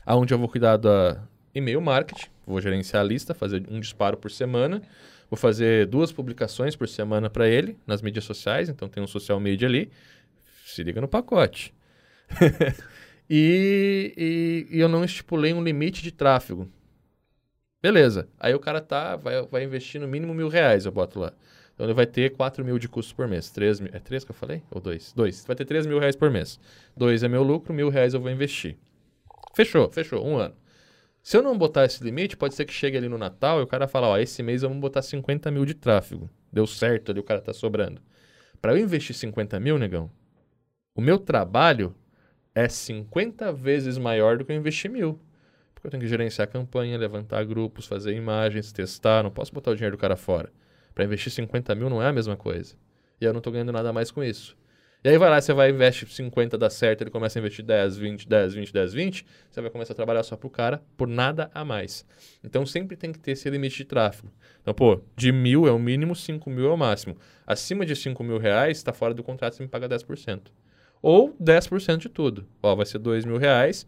[0.06, 1.22] onde eu vou cuidar da
[1.54, 4.82] e-mail marketing, vou gerenciar a lista, fazer um disparo por semana,
[5.30, 9.38] vou fazer duas publicações por semana para ele nas mídias sociais, então tem um social
[9.40, 9.90] media ali.
[10.66, 11.72] Se liga no pacote.
[13.28, 16.68] e, e- e eu não estipulei um limite de tráfego.
[17.82, 18.28] Beleza.
[18.38, 21.32] Aí o cara tá, vai, vai investir no mínimo mil reais, eu boto lá.
[21.74, 23.50] Então ele vai ter 4 mil de custos por mês.
[23.50, 24.62] 3 mil, é 3 que eu falei?
[24.70, 25.14] Ou 2?
[25.14, 25.46] 2.
[25.46, 26.60] Vai ter 3 mil reais por mês.
[26.96, 28.76] 2 é meu lucro, mil reais eu vou investir.
[29.54, 30.24] Fechou, fechou.
[30.26, 30.54] Um ano.
[31.22, 33.66] Se eu não botar esse limite, pode ser que chegue ali no Natal e o
[33.66, 36.30] cara fala, ó, esse mês vamos botar 50 mil de tráfego.
[36.52, 38.00] Deu certo ali, o cara tá sobrando.
[38.61, 40.11] Para eu investir 50 mil, negão,
[40.94, 41.94] o meu trabalho
[42.54, 45.20] é 50 vezes maior do que eu investir mil.
[45.74, 49.22] Porque eu tenho que gerenciar a campanha, levantar grupos, fazer imagens, testar.
[49.22, 50.52] Não posso botar o dinheiro do cara fora.
[50.94, 52.74] Para investir 50 mil não é a mesma coisa.
[53.20, 54.59] E eu não tô ganhando nada mais com isso.
[55.02, 57.96] E aí vai lá, você vai investe 50, dá certo, ele começa a investir 10,
[57.96, 61.50] 20, 10, 20, 10, 20, você vai começar a trabalhar só pro cara por nada
[61.54, 62.04] a mais.
[62.44, 64.30] Então sempre tem que ter esse limite de tráfego.
[64.60, 67.16] Então, pô, de mil é o mínimo, 5 mil é o máximo.
[67.46, 70.48] Acima de 5 mil reais, está fora do contrato, você me paga 10%.
[71.00, 72.46] Ou 10% de tudo.
[72.62, 73.86] Ó, vai ser 2 mil reais,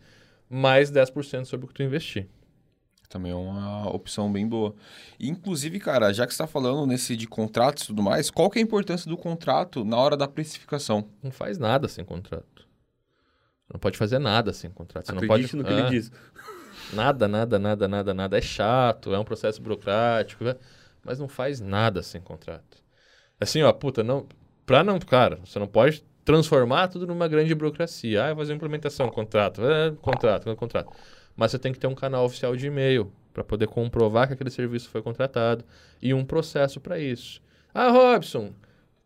[0.48, 2.27] mais 10% sobre o que tu investir.
[3.12, 4.75] Também é uma opção bem boa.
[5.20, 8.48] E, Inclusive, cara, já que você está falando nesse de contratos e tudo mais, qual
[8.48, 11.09] que é a importância do contrato na hora da precificação?
[11.22, 12.66] Não faz nada sem contrato.
[13.70, 15.07] Não pode fazer nada sem contrato.
[15.07, 15.77] Você Acredite não no pode...
[15.77, 16.12] que Ah, ele diz.
[16.94, 18.38] Nada, nada, nada, nada, nada.
[18.38, 20.57] É chato, é um processo burocrático, né?
[21.05, 22.79] mas não faz nada sem contrato.
[23.40, 24.27] Assim, ó, puta, não.
[24.64, 24.98] Pra não.
[24.98, 28.25] Cara, você não pode transformar tudo numa grande burocracia.
[28.25, 30.92] Ah, eu vou fazer implementação, contrato, é, contrato, contrato.
[31.37, 34.51] Mas você tem que ter um canal oficial de e-mail para poder comprovar que aquele
[34.51, 35.64] serviço foi contratado
[36.01, 37.40] e um processo para isso.
[37.73, 38.53] Ah, Robson,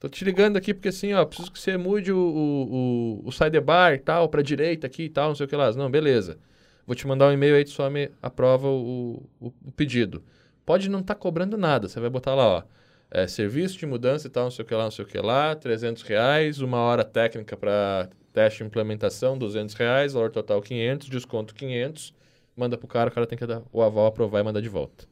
[0.01, 3.33] tô te ligando aqui porque assim, ó, preciso que você mude o, o, o, o
[3.33, 5.73] sidebar e tal, para direita aqui e tal, não sei o que lá.
[5.73, 6.39] Não, beleza.
[6.87, 10.23] Vou te mandar um e-mail aí, tu só me aprova o, o, o pedido.
[10.65, 12.62] Pode não estar cobrando nada, você vai botar lá, ó,
[13.11, 15.19] é, serviço de mudança e tal, não sei o que lá, não sei o que
[15.19, 21.09] lá, 300 reais, uma hora técnica para teste e implementação, 200 reais, valor total 500,
[21.09, 22.12] desconto 500,
[22.57, 25.07] manda pro cara, o cara tem que dar o aval, aprovar e mandar de volta.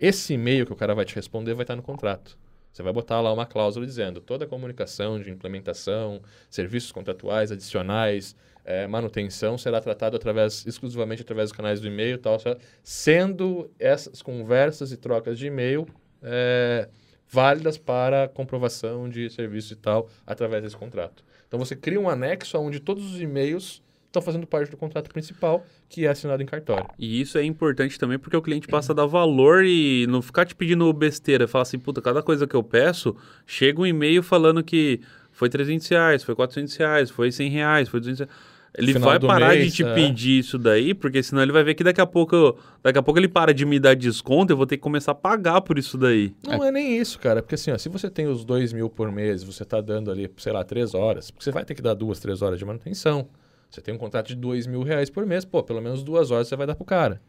[0.00, 2.36] Esse e-mail que o cara vai te responder vai estar no contrato.
[2.72, 8.34] Você vai botar lá uma cláusula dizendo toda a comunicação de implementação, serviços contratuais adicionais,
[8.64, 12.36] é, manutenção será tratado através, exclusivamente através dos canais do e-mail, tal,
[12.82, 15.86] sendo essas conversas e trocas de e-mail
[16.22, 16.88] é,
[17.28, 21.24] válidas para comprovação de serviço e tal através desse contrato.
[21.46, 25.66] Então você cria um anexo onde todos os e-mails estão fazendo parte do contrato principal,
[25.88, 26.86] que é assinado em cartório.
[26.98, 30.46] E isso é importante também porque o cliente passa a dar valor e não ficar
[30.46, 31.48] te pedindo besteira.
[31.48, 35.00] Falar assim, puta, cada coisa que eu peço, chega um e-mail falando que
[35.32, 38.53] foi 300 reais, foi 400 reais, foi 100 reais, foi 200 reais.
[38.76, 39.94] Ele Final vai parar mês, de te é.
[39.94, 43.20] pedir isso daí, porque senão ele vai ver que daqui a pouco, daqui a pouco
[43.20, 45.96] ele para de me dar desconto, eu vou ter que começar a pagar por isso
[45.96, 46.34] daí.
[46.44, 46.72] Não é.
[46.72, 47.40] nem isso, cara.
[47.40, 50.28] Porque assim, ó, se você tem os dois mil por mês, você está dando ali,
[50.38, 53.28] sei lá, três horas, porque você vai ter que dar duas, três horas de manutenção.
[53.70, 56.48] Você tem um contrato de dois mil reais por mês, pô, pelo menos duas horas
[56.48, 57.20] você vai dar pro cara.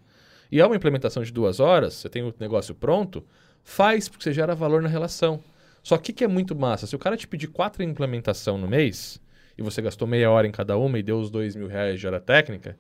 [0.52, 3.24] E é uma implementação de duas horas, você tem o negócio pronto,
[3.64, 5.40] faz, porque você gera valor na relação.
[5.84, 6.88] Só que o que é muito massa?
[6.88, 9.22] Se o cara te pedir quatro implementação no mês,
[9.58, 12.06] e você gastou meia hora em cada uma e deu os dois mil reais de
[12.08, 12.78] hora técnica,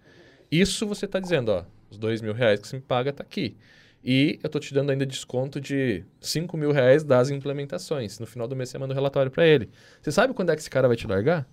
[0.52, 3.56] isso você está dizendo, ó, os dois mil reais que você me paga tá aqui.
[4.04, 8.20] E eu tô te dando ainda desconto de 5 mil reais das implementações.
[8.20, 9.68] No final do mês você manda o relatório para ele.
[10.00, 11.48] Você sabe quando é que esse cara vai te largar?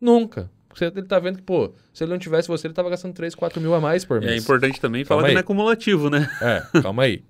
[0.00, 0.50] Nunca.
[0.68, 3.34] Porque ele tá vendo que, pô, se ele não tivesse você, ele tava gastando 3,
[3.34, 4.42] 4 mil a mais por é mês.
[4.44, 5.34] importante também Calma falar que aí.
[5.34, 6.28] não é cumulativo, né?
[6.40, 7.24] É, calma aí.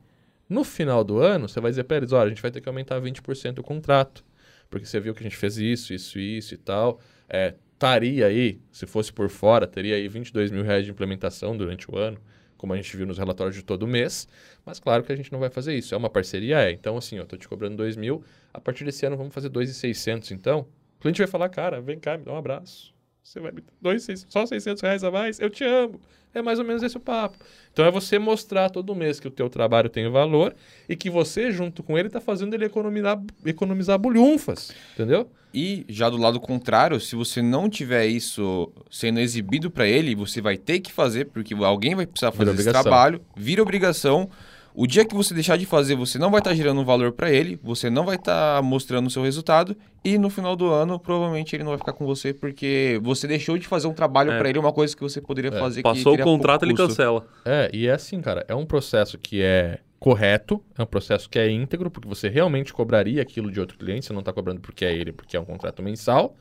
[0.46, 3.00] No final do ano, você vai dizer, Pérez, olha, a gente vai ter que aumentar
[3.00, 4.22] 20% o contrato.
[4.70, 7.00] Porque você viu que a gente fez isso, isso, isso e tal.
[7.28, 11.90] É, estaria aí, se fosse por fora, teria aí 22 mil reais de implementação durante
[11.90, 12.18] o ano,
[12.56, 14.28] como a gente viu nos relatórios de todo mês.
[14.64, 15.94] Mas claro que a gente não vai fazer isso.
[15.94, 16.70] É uma parceria, é.
[16.70, 18.22] Então, assim, ó, tô te cobrando 2 mil.
[18.52, 20.66] A partir desse ano, vamos fazer 2,600, então.
[20.98, 22.94] O cliente vai falar, cara, vem cá, me dá um abraço.
[23.22, 25.40] Você vai me dar dois, só 600 reais a mais?
[25.40, 26.00] Eu te amo.
[26.34, 27.36] É mais ou menos esse o papo.
[27.72, 30.54] Então é você mostrar todo mês que o teu trabalho tem valor
[30.88, 34.72] e que você, junto com ele, está fazendo ele economizar, economizar bulhunfas.
[34.94, 35.28] Entendeu?
[35.52, 40.40] E já do lado contrário, se você não tiver isso sendo exibido para ele, você
[40.40, 44.30] vai ter que fazer, porque alguém vai precisar fazer esse trabalho, vira obrigação.
[44.74, 47.30] O dia que você deixar de fazer, você não vai estar gerando um valor para
[47.30, 51.56] ele, você não vai estar mostrando o seu resultado e no final do ano, provavelmente
[51.56, 54.38] ele não vai ficar com você porque você deixou de fazer um trabalho É.
[54.38, 57.26] para ele, uma coisa que você poderia fazer que Passou o contrato, ele cancela.
[57.44, 61.38] É, e é assim, cara, é um processo que é correto, é um processo que
[61.38, 64.84] é íntegro, porque você realmente cobraria aquilo de outro cliente, você não está cobrando porque
[64.84, 66.34] é ele, porque é um contrato mensal.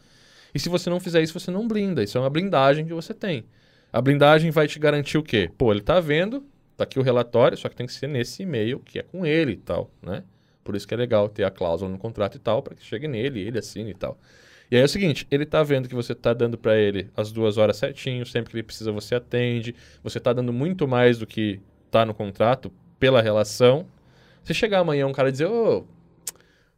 [0.53, 2.01] E se você não fizer isso, você não blinda.
[2.03, 3.43] Isso é uma blindagem que você tem.
[3.91, 5.49] A blindagem vai te garantir o quê?
[5.57, 6.43] Pô, ele tá vendo,
[6.79, 9.51] tá aqui o relatório, só que tem que ser nesse e-mail que é com ele
[9.51, 10.23] e tal, né?
[10.63, 13.07] Por isso que é legal ter a cláusula no contrato e tal, para que chegue
[13.07, 14.17] nele, ele assine e tal.
[14.71, 17.31] E aí é o seguinte, ele tá vendo que você tá dando para ele as
[17.31, 21.27] duas horas certinho, sempre que ele precisa você atende, você tá dando muito mais do
[21.27, 21.59] que
[21.91, 23.85] tá no contrato pela relação.
[24.43, 25.85] Se chegar amanhã um cara dizer, ô,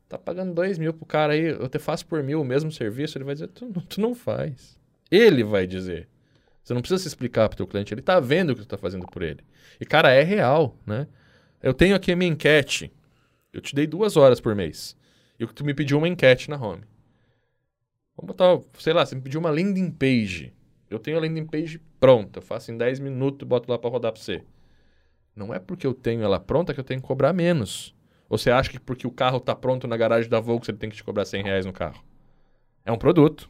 [0.09, 3.17] tá pagando dois mil pro cara aí, eu te faço por mil o mesmo serviço,
[3.17, 4.79] ele vai dizer, tu, tu não faz.
[5.11, 6.07] Ele vai dizer.
[6.63, 8.77] Você não precisa se explicar pro teu cliente, ele tá vendo o que tu tá
[8.77, 9.43] fazendo por ele.
[9.79, 11.07] E, cara, é real, né?
[11.61, 12.91] Eu tenho aqui a minha enquete.
[13.51, 14.95] Eu te dei duas horas por mês.
[15.39, 16.83] E tu me pediu uma enquete na home.
[18.15, 20.53] Vamos botar, sei lá, você me pediu uma landing page.
[20.89, 22.39] Eu tenho a landing page pronta.
[22.39, 24.43] Eu faço em 10 minutos e boto lá para rodar para você.
[25.35, 27.95] Não é porque eu tenho ela pronta que eu tenho que cobrar menos.
[28.29, 30.89] Ou você acha que porque o carro tá pronto na garagem da Volks ele tem
[30.89, 32.03] que te cobrar 100 reais no carro?
[32.85, 33.49] É um produto.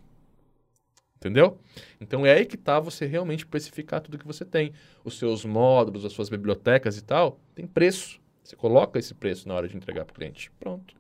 [1.21, 1.59] Entendeu?
[1.99, 4.73] Então é aí que tá você realmente precificar tudo que você tem.
[5.05, 8.19] Os seus módulos, as suas bibliotecas e tal, tem preço.
[8.43, 10.51] Você coloca esse preço na hora de entregar para o cliente.
[10.59, 10.95] Pronto.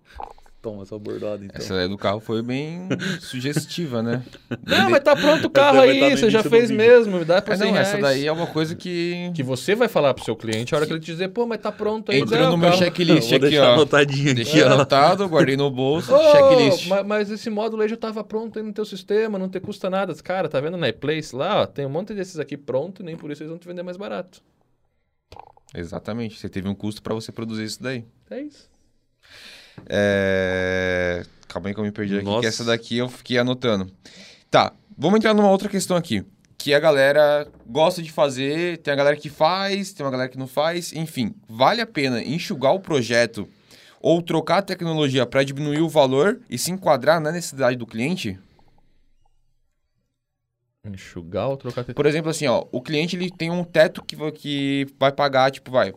[0.61, 1.59] Toma essa bordada, então.
[1.59, 2.87] Essa daí do carro foi bem
[3.19, 4.23] sugestiva, né?
[4.63, 7.53] Não, mas tá pronto o carro aí, no você já fez mesmo, me dá por
[7.53, 10.35] É, 100 não, essa daí é uma coisa que Que você vai falar pro seu
[10.35, 12.19] cliente a hora que ele te dizer, pô, mas tá pronto aí.
[12.19, 13.73] entrou no meu checklist Vou aqui, deixar ó.
[13.73, 16.87] anotadinho aqui, Deixei anotado, guardei no bolso, Ô, checklist.
[16.87, 19.89] ma- Mas, esse módulo aí já tava pronto aí no teu sistema, não te custa
[19.89, 20.13] nada.
[20.23, 23.17] Cara, tá vendo na iPlace lá, ó, tem um monte desses aqui pronto e nem
[23.17, 24.43] por isso eles vão te vender mais barato.
[25.73, 28.05] Exatamente, você teve um custo para você produzir isso daí.
[28.29, 28.69] É isso.
[29.87, 31.23] É...
[31.47, 32.41] Calma aí que eu me perdi aqui, Nossa.
[32.41, 33.91] que essa daqui eu fiquei anotando.
[34.49, 36.23] Tá, vamos entrar numa outra questão aqui.
[36.57, 40.37] Que a galera gosta de fazer, tem a galera que faz, tem uma galera que
[40.37, 40.93] não faz.
[40.93, 43.47] Enfim, vale a pena enxugar o projeto
[43.99, 48.39] ou trocar a tecnologia para diminuir o valor e se enquadrar na necessidade do cliente?
[50.83, 51.83] Enxugar ou trocar...
[51.83, 55.51] te- Por exemplo, assim, ó, o cliente ele tem um teto que, que vai pagar,
[55.51, 55.93] tipo, vai,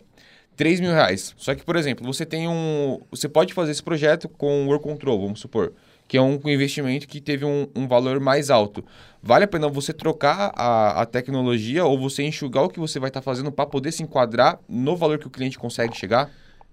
[0.56, 1.34] 3 mil reais.
[1.36, 3.00] Só que, por exemplo, você tem um.
[3.10, 5.72] Você pode fazer esse projeto com o Work Control, vamos supor.
[6.06, 8.84] Que é um investimento que teve um, um valor mais alto.
[9.22, 13.08] Vale a pena você trocar a, a tecnologia ou você enxugar o que você vai
[13.08, 16.30] estar fazendo para poder se enquadrar no valor que o cliente consegue chegar?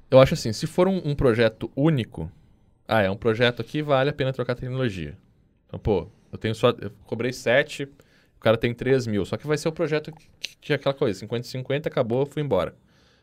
[0.09, 2.29] Eu acho assim, se for um, um projeto único,
[2.85, 5.17] ah, é um projeto aqui, vale a pena trocar tecnologia.
[5.65, 9.47] Então, pô, eu tenho só, eu cobrei 7, o cara tem 3 mil, só que
[9.47, 12.75] vai ser o projeto que, que, que é aquela coisa, 50 50, acabou, fui embora.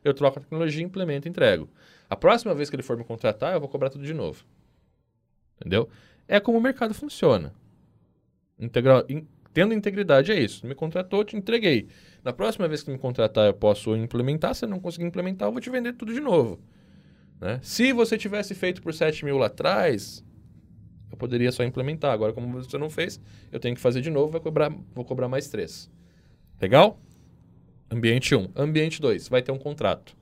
[0.05, 1.69] Eu troco a tecnologia, implemento e entrego.
[2.09, 4.45] A próxima vez que ele for me contratar, eu vou cobrar tudo de novo.
[5.57, 5.89] Entendeu?
[6.27, 7.53] É como o mercado funciona.
[9.09, 10.67] In- tendo integridade é isso.
[10.67, 11.89] Me contratou, te entreguei.
[12.25, 14.55] Na próxima vez que me contratar, eu posso implementar.
[14.55, 16.61] Se eu não conseguir implementar, eu vou te vender tudo de novo.
[17.41, 17.61] Né?
[17.63, 20.25] Se você tivesse feito por 7 mil lá atrás,
[21.11, 22.13] eu poderia só implementar.
[22.13, 25.29] Agora, como você não fez, eu tenho que fazer de novo, vai cobrar, vou cobrar
[25.29, 25.91] mais 3.
[26.61, 27.01] Legal?
[27.91, 28.51] Ambiente 1.
[28.55, 30.17] Ambiente 2, vai ter um contrato.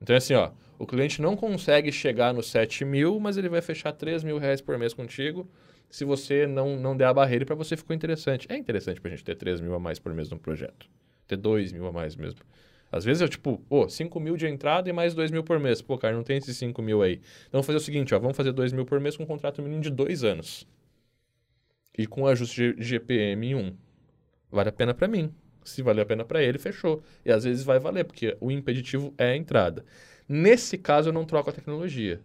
[0.00, 3.60] Então é assim, ó, o cliente não consegue chegar no 7 mil, mas ele vai
[3.60, 5.48] fechar 3 mil reais por mês contigo
[5.90, 8.46] se você não, não der a barreira para você ficou interessante.
[8.50, 10.88] É interessante pra gente ter 3 mil a mais por mês num projeto.
[11.26, 12.40] Ter 2 mil a mais mesmo.
[12.90, 15.82] Às vezes eu, tipo, pô, 5 mil de entrada e mais 2 mil por mês.
[15.82, 17.14] Pô, cara, não tem esses 5 mil aí.
[17.14, 19.62] Então vamos fazer o seguinte, ó, vamos fazer 2 mil por mês com um contrato
[19.62, 20.66] mínimo de 2 anos.
[21.96, 23.76] E com ajuste de GPM em 1.
[24.50, 25.34] Vale a pena pra mim.
[25.64, 27.02] Se valer a pena pra ele, fechou.
[27.24, 29.84] E às vezes vai valer, porque o impeditivo é a entrada.
[30.28, 32.20] Nesse caso, eu não troco a tecnologia.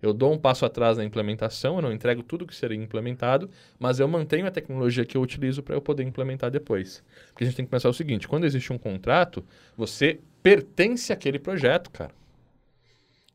[0.00, 3.98] Eu dou um passo atrás na implementação, eu não entrego tudo que seria implementado, mas
[3.98, 7.02] eu mantenho a tecnologia que eu utilizo para eu poder implementar depois.
[7.28, 9.44] Porque a gente tem que pensar o seguinte: quando existe um contrato,
[9.76, 12.12] você pertence àquele projeto, cara.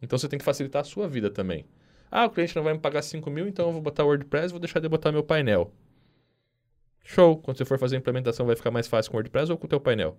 [0.02, 1.66] Então você tem que facilitar a sua vida também.
[2.10, 4.52] Ah, o cliente não vai me pagar 5 mil, então eu vou botar WordPress e
[4.52, 5.72] vou deixar de botar meu painel.
[7.04, 7.38] Show!
[7.38, 9.66] Quando você for fazer a implementação, vai ficar mais fácil com o WordPress ou com
[9.66, 10.18] o teu painel?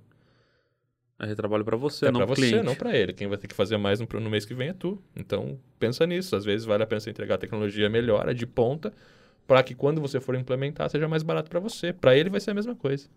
[1.19, 2.67] É trabalho pra você, é não pra pro você, cliente.
[2.67, 3.13] não pra ele.
[3.13, 5.01] Quem vai ter que fazer mais no, no mês que vem é tu.
[5.17, 6.35] Então, pensa nisso.
[6.35, 8.93] Às vezes vale a pena você entregar a tecnologia melhor, a de ponta,
[9.47, 11.93] para que quando você for implementar seja mais barato para você.
[11.93, 13.09] Para ele vai ser a mesma coisa.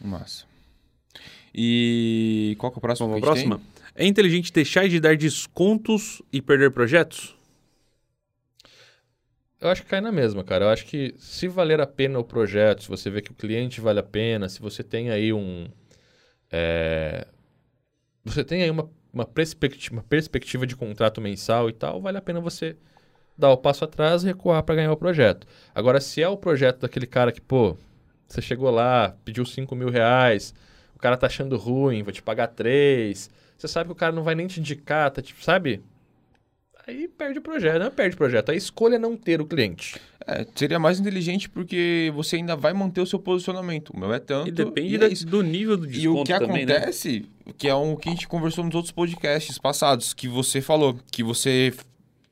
[0.00, 0.46] Massa.
[1.54, 3.16] E qual que é o próximo?
[3.16, 3.60] A próxima?
[3.94, 7.35] É inteligente deixar de dar descontos e perder projetos?
[9.60, 10.66] Eu acho que cai na mesma, cara.
[10.66, 13.80] Eu acho que se valer a pena o projeto, se você vê que o cliente
[13.80, 15.68] vale a pena, se você tem aí um.
[16.50, 17.26] é,
[18.24, 22.22] Você tem aí uma, uma, perspectiva, uma perspectiva de contrato mensal e tal, vale a
[22.22, 22.76] pena você
[23.38, 25.46] dar o passo atrás e recuar para ganhar o projeto.
[25.74, 27.76] Agora, se é o projeto daquele cara que, pô,
[28.28, 30.54] você chegou lá, pediu 5 mil reais,
[30.94, 34.22] o cara tá achando ruim, vou te pagar 3, você sabe que o cara não
[34.24, 35.82] vai nem te indicar, tá tipo, sabe?
[36.86, 38.50] Aí perde o projeto, não perde o projeto.
[38.50, 40.00] A escolha é não ter o cliente.
[40.24, 43.90] É, seria mais inteligente porque você ainda vai manter o seu posicionamento.
[43.90, 44.48] O meu é tanto.
[44.48, 45.26] E depende e é isso.
[45.26, 46.76] do nível do E desconto o que também, né?
[46.76, 47.26] acontece,
[47.58, 51.24] que é um que a gente conversou nos outros podcasts passados, que você falou, que
[51.24, 51.74] você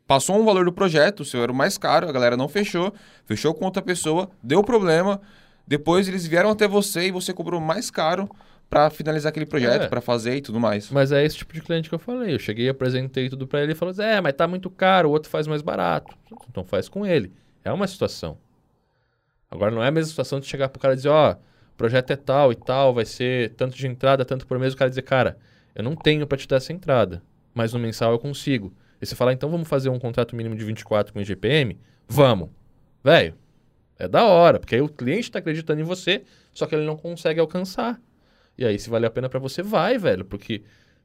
[0.06, 2.94] passou um valor do projeto, o seu era o mais caro, a galera não fechou,
[3.26, 5.20] fechou com outra pessoa, deu problema,
[5.66, 8.28] depois eles vieram até você e você cobrou mais caro
[8.74, 9.88] pra finalizar aquele projeto, É.
[9.88, 10.90] pra fazer e tudo mais.
[10.90, 12.34] Mas é esse tipo de cliente que eu falei.
[12.34, 15.12] Eu cheguei, apresentei tudo pra ele e falou: assim, É, mas tá muito caro, o
[15.12, 16.16] outro faz mais barato.
[16.50, 17.32] Então faz com ele.
[17.64, 18.36] É uma situação.
[19.50, 22.10] Agora não é a mesma situação de chegar pro cara e dizer: Ó, o projeto
[22.10, 24.74] é tal e tal, vai ser tanto de entrada, tanto por mês.
[24.74, 25.38] O cara dizer: Cara,
[25.74, 27.22] eu não tenho pra te dar essa entrada,
[27.54, 28.72] mas no mensal eu consigo.
[29.00, 31.78] E você falar: Então vamos fazer um contrato mínimo de 24 com IGPM?
[32.08, 32.50] Vamos.
[33.02, 33.34] Velho,
[33.98, 36.96] é da hora, porque aí o cliente tá acreditando em você, só que ele não
[36.96, 38.00] consegue alcançar.
[38.56, 40.62] E aí, se vale a pena pra você, vai, velho, porque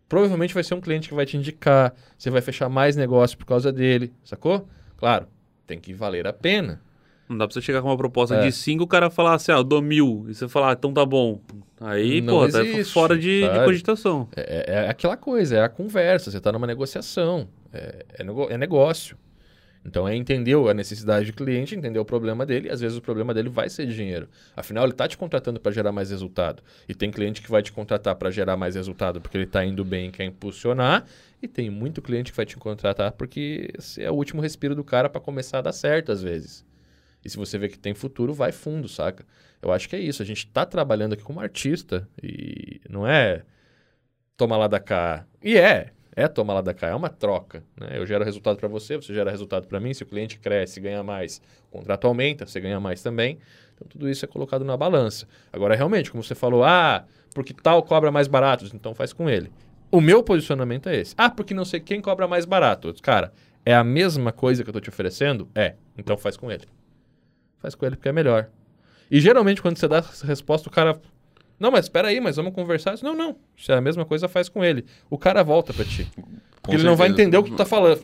[0.08, 3.46] provavelmente vai ser um cliente que vai te indicar, você vai fechar mais negócio por
[3.46, 4.68] causa dele, sacou?
[4.98, 5.28] Claro,
[5.66, 6.82] tem que valer a pena.
[7.28, 8.42] Não dá pra você chegar com uma proposta É.
[8.42, 10.26] de 5 o cara falar assim, ah, eu dou mil.
[10.28, 11.40] E você falar, ah, então tá bom.
[11.80, 14.28] Aí, Não pô, tá existe, fora de, de cogitação.
[14.36, 18.48] É, é- é aquela coisa, é a conversa, você tá numa negociação, é, é nego-
[18.50, 19.16] é negócio.
[19.86, 23.02] Então é entender a necessidade do cliente, entender o problema dele, e às vezes o
[23.02, 24.28] problema dele vai ser dinheiro.
[24.56, 26.62] Afinal, ele está te contratando para gerar mais resultado.
[26.88, 29.84] E tem cliente que vai te contratar para gerar mais resultado porque ele está indo
[29.86, 31.06] bem e quer impulsionar,
[31.42, 35.10] e tem muito cliente que vai te contratar porque é o último respiro do cara
[35.10, 36.66] para começar a dar certo às vezes.
[37.24, 39.26] E se você vê que tem futuro, vai fundo, saca?
[39.62, 40.22] Eu acho que é isso.
[40.22, 43.44] A gente está trabalhando aqui como artista e não é
[44.38, 45.26] toma lá da cá.
[45.44, 47.64] E é, é toma lá da cá, é uma troca.
[47.80, 47.92] Né?
[47.94, 49.94] Eu gero resultado para você, você gera resultado para mim.
[49.94, 51.42] Se o cliente cresce, ganha mais,
[51.72, 53.40] o contrato aumenta, você ganha mais também.
[53.76, 55.28] Então tudo isso é colocado na balança.
[55.52, 59.52] Agora, realmente, como você falou, ah, porque tal cobra mais barato, então faz com ele.
[59.92, 61.16] O meu posicionamento é esse.
[61.18, 62.94] Ah, porque não sei quem cobra mais barato.
[63.02, 63.32] Cara,
[63.66, 65.48] é a mesma coisa que eu tô te oferecendo?
[65.56, 65.76] É.
[65.98, 66.66] Então faz com ele.
[67.60, 68.50] Faz com ele porque é melhor.
[69.10, 71.00] E geralmente quando você dá essa resposta, o cara.
[71.60, 72.96] Não, mas espera aí, mas vamos conversar.
[73.04, 73.36] Não, não.
[73.58, 74.86] Se é a mesma coisa, faz com ele.
[75.10, 76.08] O cara volta pra ti.
[76.62, 78.02] Porque ele não vai entender o que tu tá falando.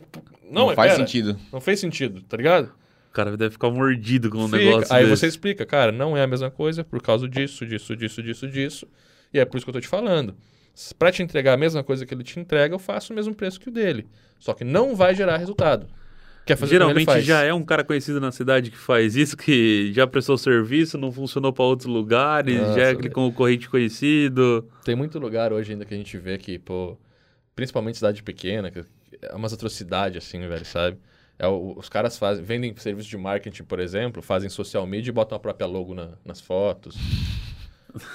[0.50, 1.38] Não, Não, faz pera, sentido.
[1.52, 2.72] Não fez sentido, tá ligado?
[3.10, 4.58] O cara deve ficar mordido com um Fica.
[4.58, 5.16] negócio Aí desse.
[5.20, 8.88] você explica, cara, não é a mesma coisa por causa disso, disso, disso, disso, disso.
[9.32, 10.36] E é por isso que eu tô te falando.
[10.98, 13.58] Pra te entregar a mesma coisa que ele te entrega, eu faço o mesmo preço
[13.58, 14.06] que o dele.
[14.38, 15.86] Só que não vai gerar resultado.
[16.46, 20.06] Quer fazer Geralmente já é um cara conhecido na cidade que faz isso, que já
[20.06, 24.64] prestou serviço, não funcionou para outros lugares, Nossa, já é aquele concorrente conhecido.
[24.84, 26.96] Tem muito lugar hoje ainda que a gente vê que, pô,
[27.56, 28.84] principalmente cidade pequena, que
[29.22, 30.96] é umas atrocidades assim, velho, sabe?
[31.36, 35.34] É, os caras fazem, vendem serviço de marketing, por exemplo, fazem social media e botam
[35.36, 36.96] a própria logo na- nas fotos.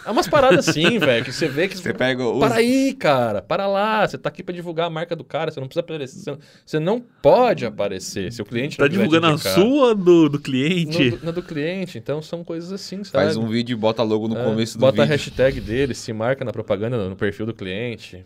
[0.05, 1.77] É umas paradas assim, velho, que você vê que...
[1.77, 2.39] Você pega os...
[2.39, 4.07] Para aí, cara, para lá.
[4.07, 6.37] Você tá aqui pra divulgar a marca do cara, você não precisa aparecer.
[6.65, 8.31] Você não, pode aparecer.
[8.31, 11.11] Se o cliente Tá não te divulgando a sua do, do cliente.
[11.11, 13.25] No, do- na do cliente, então são coisas assim, sabe?
[13.25, 15.17] Faz um vídeo e bota logo no É, começo do bota a vídeo.
[15.17, 18.25] hashtag dele, se marca na propaganda no perfil do cliente.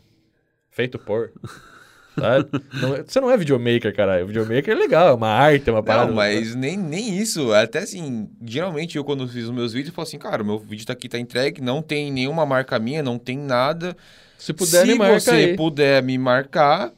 [0.70, 1.32] Feito por.
[2.18, 4.28] Não é- você não é videomaker, caralho.
[4.28, 6.08] Videomaker é legal, é uma arte, é uma parada.
[6.08, 7.52] Não, mas nem, nem isso.
[7.54, 10.86] Até assim, geralmente eu quando fiz os meus vídeos, eu falo assim, cara, meu vídeo
[10.86, 13.96] tá aqui, tá entregue, não tem nenhuma marca minha, não tem nada.
[14.38, 15.56] Se puder, Se me marca você aí.
[15.56, 16.92] puder me marcar,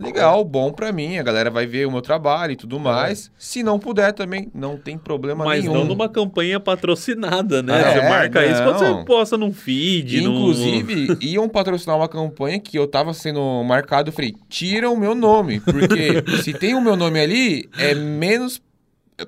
[0.00, 1.18] legal, bom pra mim.
[1.18, 3.30] A galera vai ver o meu trabalho e tudo mais.
[3.38, 5.74] Se não puder também, não tem problema Mas nenhum.
[5.76, 7.80] não numa campanha patrocinada, né?
[7.80, 8.98] É, você marca isso quando não.
[8.98, 10.20] você posta num feed.
[10.22, 14.08] num- Inclusive, iam patrocinar uma campanha que eu tava sendo marcado.
[14.08, 15.60] Eu falei, tira o meu nome.
[15.60, 18.60] Porque se tem o meu nome ali, é menos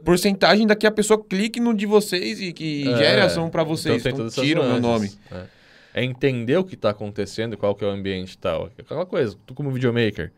[0.04, 3.62] porcentagem da que a pessoa clique no de vocês e que É, gere ação pra
[3.62, 4.04] então vocês.
[4.06, 5.10] Então, essas tira o meu nome.
[5.30, 5.42] É.
[5.94, 8.70] É entender o que tá acontecendo, qual que é o ambiente e tal.
[8.78, 10.32] Aquela coisa, tu como videomaker,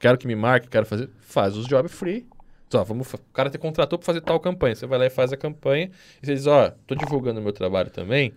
[0.00, 2.26] quero que me marque, quero fazer, faz os job free.
[2.70, 4.74] Só, vamos, o cara te contratou pra fazer tal campanha.
[4.74, 5.90] Você vai lá e faz a campanha
[6.22, 8.32] e você diz, ó, tô divulgando o meu trabalho também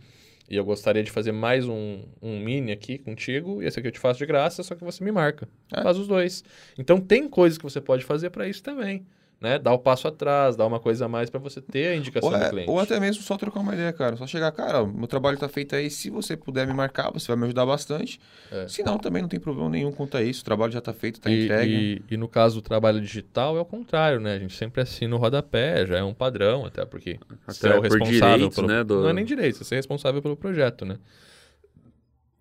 [0.50, 3.92] e eu gostaria de fazer mais um, um mini aqui contigo e esse aqui eu
[3.92, 5.48] te faço de graça, só que você me marca.
[5.72, 5.84] É.
[5.84, 6.44] Faz os dois.
[6.78, 9.06] Então tem coisas que você pode fazer para isso também.
[9.42, 9.58] Né?
[9.58, 12.38] Dá o passo atrás, dá uma coisa a mais para você ter a indicação Ou,
[12.38, 12.70] do é- cliente.
[12.70, 14.18] ou até mesmo só trocar uma ideia, cara.
[14.18, 15.90] Só chegar, cara, meu trabalho tá feito aí.
[15.90, 18.20] Se você puder me marcar, você vai me ajudar bastante.
[18.52, 18.68] É.
[18.68, 20.42] Se não, também não tem problema nenhum quanto a isso.
[20.42, 22.04] O trabalho já tá feito, tá E, entregue.
[22.10, 24.34] e, e no caso do trabalho digital é o contrário, né?
[24.34, 27.18] A gente sempre assina o rodapé, já é um padrão, até porque
[27.48, 28.68] você Até é o por responsável direitos, pelo...
[28.68, 30.98] né, do- Não é nem direito, você é responsável pelo projeto, né?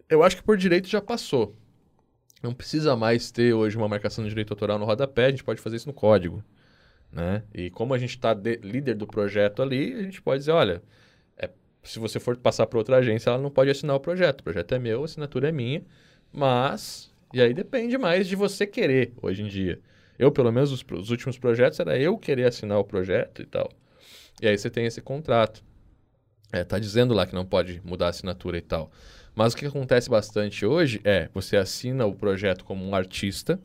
[0.09, 1.55] Eu acho que por direito já passou.
[2.43, 5.61] não precisa mais ter hoje uma marcação de direito autoral no rodapé, a gente pode
[5.61, 6.43] fazer isso no código.
[7.11, 7.43] Né?
[7.55, 10.83] E como a gente está líder do projeto ali, a gente pode dizer, olha,
[11.37, 11.51] é,
[11.83, 14.41] se você for passar para outra agência, ela não pode assinar o projeto.
[14.41, 15.83] O projeto é meu, a assinatura é minha,
[16.33, 17.13] mas...
[17.33, 19.81] E aí depende mais de você querer, hoje em dia.
[20.19, 23.71] Eu, pelo menos, os, os últimos projetos, era eu querer assinar o projeto e tal.
[24.41, 25.63] E aí você tem esse contrato.
[26.53, 28.91] É, tá dizendo lá que não pode mudar a assinatura e tal.
[29.35, 33.61] Mas o que acontece bastante hoje é você assina o projeto como um artista,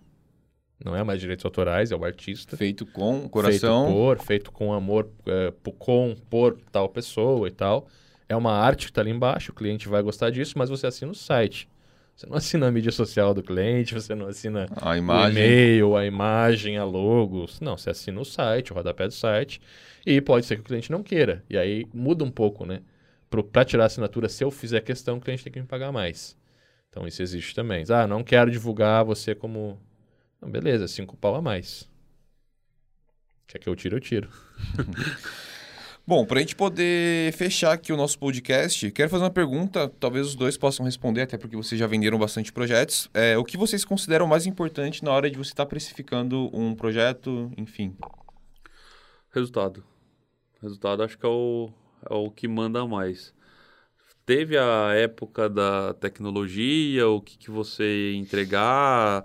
[0.84, 2.57] não é mais direitos autorais, é o artista.
[2.57, 3.86] Feito com coração.
[3.86, 7.88] Feito por, feito com amor, é, com, por tal pessoa e tal.
[8.27, 11.11] É uma arte que está ali embaixo, o cliente vai gostar disso, mas você assina
[11.11, 11.69] o site.
[12.15, 15.41] Você não assina a mídia social do cliente, você não assina a imagem.
[15.41, 17.47] o e-mail, a imagem, a logo.
[17.59, 19.59] Não, você assina o site, o rodapé do site.
[20.05, 21.43] E pode ser que o cliente não queira.
[21.49, 22.81] E aí muda um pouco, né?
[23.51, 26.38] Para tirar a assinatura, se eu fizer questão, o cliente tem que me pagar mais.
[26.89, 27.84] Então isso existe também.
[27.89, 29.81] Ah, não quero divulgar você como.
[30.44, 31.89] Não, beleza, cinco pau a mais.
[33.48, 34.30] Quer que eu tire, eu tiro.
[36.06, 40.28] Bom, para a gente poder fechar aqui o nosso podcast, quero fazer uma pergunta, talvez
[40.28, 43.10] os dois possam responder, até porque vocês já venderam bastante projetos.
[43.14, 46.76] É, o que vocês consideram mais importante na hora de você estar tá precificando um
[46.76, 47.96] projeto, enfim?
[49.32, 49.82] Resultado.
[50.62, 51.70] Resultado acho que é o,
[52.10, 53.34] é o que manda mais.
[54.26, 59.24] Teve a época da tecnologia, o que, que você entregar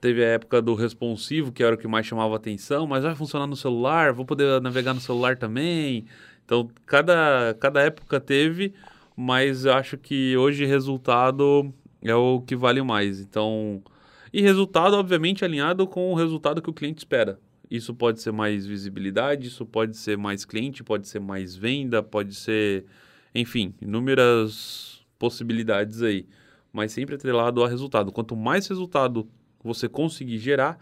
[0.00, 3.46] Teve a época do responsivo, que era o que mais chamava atenção, mas vai funcionar
[3.46, 6.06] no celular, vou poder navegar no celular também.
[6.44, 8.72] Então, cada, cada época teve,
[9.14, 11.72] mas acho que hoje resultado
[12.02, 13.20] é o que vale mais.
[13.20, 13.82] Então,
[14.32, 17.38] e resultado, obviamente, alinhado com o resultado que o cliente espera.
[17.70, 22.34] Isso pode ser mais visibilidade, isso pode ser mais cliente, pode ser mais venda, pode
[22.34, 22.84] ser,
[23.34, 26.26] enfim, inúmeras possibilidades aí.
[26.72, 28.10] Mas sempre atrelado ao resultado.
[28.10, 29.28] Quanto mais resultado
[29.62, 30.78] você conseguir gerar,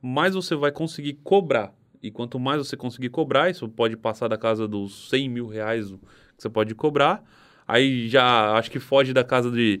[0.00, 1.72] mais você vai conseguir cobrar.
[2.02, 5.90] E quanto mais você conseguir cobrar, isso pode passar da casa dos 100 mil reais
[5.90, 5.98] que
[6.42, 7.22] você pode cobrar.
[7.66, 9.80] Aí já acho que foge da casa de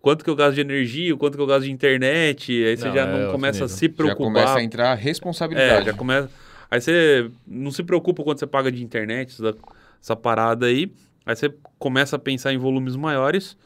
[0.00, 2.50] quanto que eu gasto de energia, quanto que eu gasto de internet.
[2.64, 4.26] Aí você não, já não é começa a se preocupar.
[4.26, 5.82] Já começa a entrar a responsabilidade.
[5.82, 6.30] É, já começa.
[6.70, 9.54] Aí você não se preocupa quando você paga de internet, essa,
[10.00, 10.90] essa parada aí.
[11.26, 13.56] Aí você começa a pensar em volumes maiores,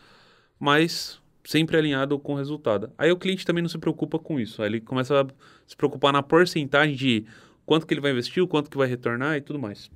[0.58, 2.90] mas sempre alinhado com o resultado.
[2.96, 4.62] Aí o cliente também não se preocupa com isso.
[4.62, 5.26] Aí ele começa a
[5.66, 7.26] se preocupar na porcentagem de
[7.66, 9.90] quanto que ele vai investir, o quanto que vai retornar e tudo mais.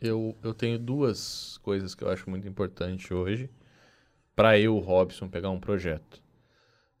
[0.00, 3.50] Eu, eu tenho duas coisas que eu acho muito importante hoje
[4.34, 6.22] para eu, Robson, pegar um projeto.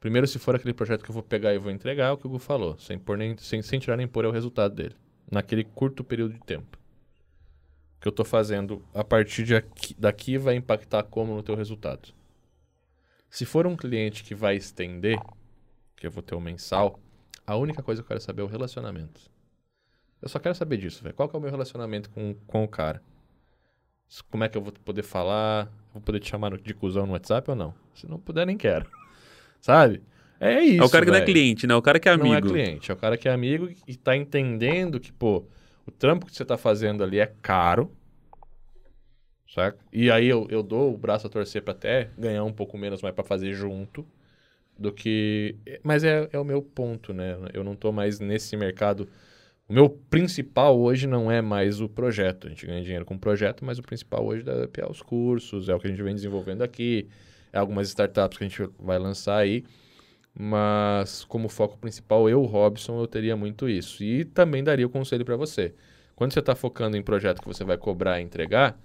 [0.00, 2.26] Primeiro, se for aquele projeto que eu vou pegar e vou entregar, é o que
[2.26, 4.94] o Hugo falou, sem, pôr nem, sem, sem tirar nem pôr é o resultado dele,
[5.30, 6.78] naquele curto período de tempo.
[7.96, 11.54] O que eu estou fazendo a partir de aqui, daqui vai impactar como no teu
[11.54, 12.14] resultado.
[13.36, 15.20] Se for um cliente que vai estender,
[15.94, 16.98] que eu vou ter um mensal,
[17.46, 19.20] a única coisa que eu quero saber é o relacionamento.
[20.22, 21.14] Eu só quero saber disso, velho.
[21.14, 23.02] Qual que é o meu relacionamento com, com o cara?
[24.30, 25.70] Como é que eu vou poder falar?
[25.92, 27.74] Vou poder te chamar de cuzão no WhatsApp ou não?
[27.94, 28.86] Se não puder, nem quero.
[29.60, 30.02] Sabe?
[30.40, 30.82] É isso.
[30.82, 31.22] É o cara que véio.
[31.22, 31.74] não é cliente, né?
[31.74, 32.28] O cara que é amigo.
[32.30, 35.44] Não é cliente, é o cara que é amigo e tá entendendo que, pô,
[35.84, 37.94] o trampo que você tá fazendo ali é caro
[39.48, 39.78] saca?
[39.92, 43.02] E aí eu, eu dou o braço a torcer para até ganhar um pouco menos,
[43.02, 44.06] mas para fazer junto
[44.78, 45.56] do que...
[45.82, 47.36] Mas é, é o meu ponto, né?
[47.52, 49.08] Eu não tô mais nesse mercado...
[49.68, 52.46] O meu principal hoje não é mais o projeto.
[52.46, 55.74] A gente ganha dinheiro com o projeto, mas o principal hoje é os cursos, é
[55.74, 57.08] o que a gente vem desenvolvendo aqui,
[57.52, 59.64] é algumas startups que a gente vai lançar aí.
[60.38, 64.04] Mas como foco principal, eu, Robson, eu teria muito isso.
[64.04, 65.74] E também daria o conselho para você.
[66.14, 68.78] Quando você está focando em projeto que você vai cobrar e entregar,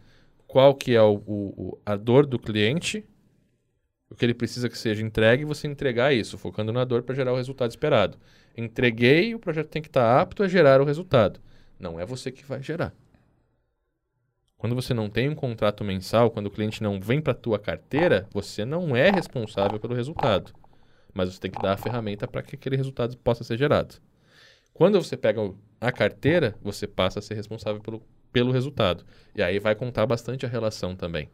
[0.51, 3.05] qual que é o, o, a dor do cliente,
[4.09, 7.15] o que ele precisa que seja entregue e você entregar isso, focando na dor para
[7.15, 8.17] gerar o resultado esperado.
[8.57, 11.39] Entreguei, o projeto tem que estar tá apto a gerar o resultado.
[11.79, 12.93] Não é você que vai gerar.
[14.57, 17.57] Quando você não tem um contrato mensal, quando o cliente não vem para a tua
[17.57, 20.51] carteira, você não é responsável pelo resultado.
[21.13, 23.95] Mas você tem que dar a ferramenta para que aquele resultado possa ser gerado.
[24.73, 25.39] Quando você pega
[25.79, 29.03] a carteira, você passa a ser responsável pelo pelo resultado.
[29.35, 31.29] E aí vai contar bastante a relação também.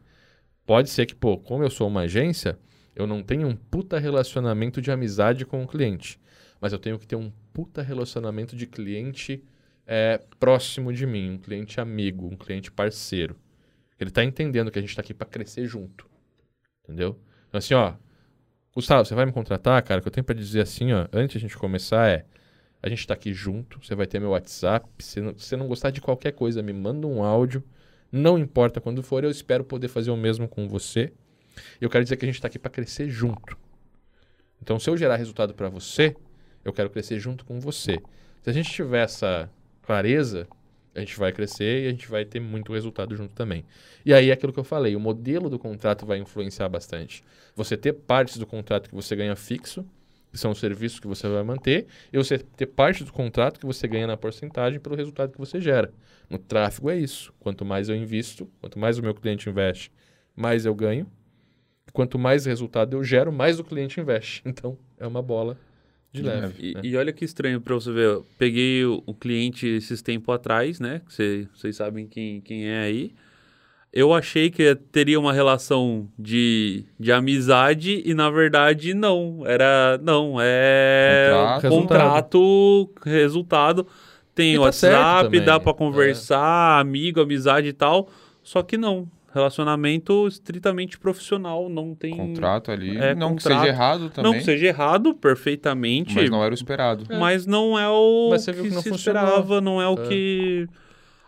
[0.66, 2.58] Pode ser que, pô, como eu sou uma agência,
[2.94, 6.20] eu não tenho um puta relacionamento de amizade com o cliente.
[6.60, 9.42] Mas eu tenho que ter um puta relacionamento de cliente
[9.86, 13.36] é, próximo de mim, um cliente amigo, um cliente parceiro.
[13.98, 16.06] Ele está entendendo que a gente está aqui para crescer junto.
[16.84, 17.18] Entendeu?
[17.48, 17.94] Então, assim, ó,
[18.74, 20.00] Gustavo, você vai me contratar, cara?
[20.00, 22.26] O que eu tenho para dizer assim, ó, antes a gente começar é
[22.82, 23.84] a gente está aqui junto.
[23.84, 24.88] Você vai ter meu WhatsApp.
[24.98, 27.62] Se não, não gostar de qualquer coisa, me manda um áudio.
[28.10, 31.12] Não importa quando for, eu espero poder fazer o mesmo com você.
[31.80, 33.56] Eu quero dizer que a gente está aqui para crescer junto.
[34.62, 36.16] Então, se eu gerar resultado para você,
[36.64, 38.00] eu quero crescer junto com você.
[38.42, 39.50] Se a gente tiver essa
[39.82, 40.46] clareza,
[40.94, 43.64] a gente vai crescer e a gente vai ter muito resultado junto também.
[44.04, 47.22] E aí é aquilo que eu falei, o modelo do contrato vai influenciar bastante.
[47.54, 49.86] Você ter partes do contrato que você ganha fixo,
[50.36, 53.88] são os serviços que você vai manter, e você ter parte do contrato que você
[53.88, 55.90] ganha na porcentagem pelo resultado que você gera.
[56.28, 57.32] No tráfego é isso.
[57.40, 59.90] Quanto mais eu invisto, quanto mais o meu cliente investe,
[60.36, 61.06] mais eu ganho.
[61.92, 64.42] Quanto mais resultado eu gero, mais o cliente investe.
[64.46, 65.56] Então, é uma bola
[66.12, 66.54] de leve.
[66.70, 66.80] E, né?
[66.84, 68.04] e olha que estranho para você ver.
[68.06, 71.00] Eu peguei o, o cliente esses tempos atrás, né?
[71.06, 73.12] que cê- Vocês sabem quem, quem é aí.
[73.92, 79.42] Eu achei que teria uma relação de, de amizade e, na verdade, não.
[79.46, 79.98] Era.
[80.02, 81.30] Não, é.
[81.62, 81.68] Contrato.
[81.70, 83.86] Contrato, resultado.
[84.34, 85.74] Tem E tá WhatsApp, dá pra é.
[85.74, 88.08] conversar, amigo, amizade e tal.
[88.42, 89.08] Só que não.
[89.34, 91.68] Relacionamento estritamente profissional.
[91.68, 92.16] Não tem.
[92.16, 92.96] Contrato ali.
[92.96, 93.60] É, não que contrato.
[93.60, 94.32] seja errado também.
[94.32, 96.14] Não que seja errado, perfeitamente.
[96.14, 97.04] Mas não era o esperado.
[97.18, 99.22] Mas não é o Mas você viu que não se funcionou.
[99.22, 100.08] esperava, não é o É.
[100.08, 100.68] que.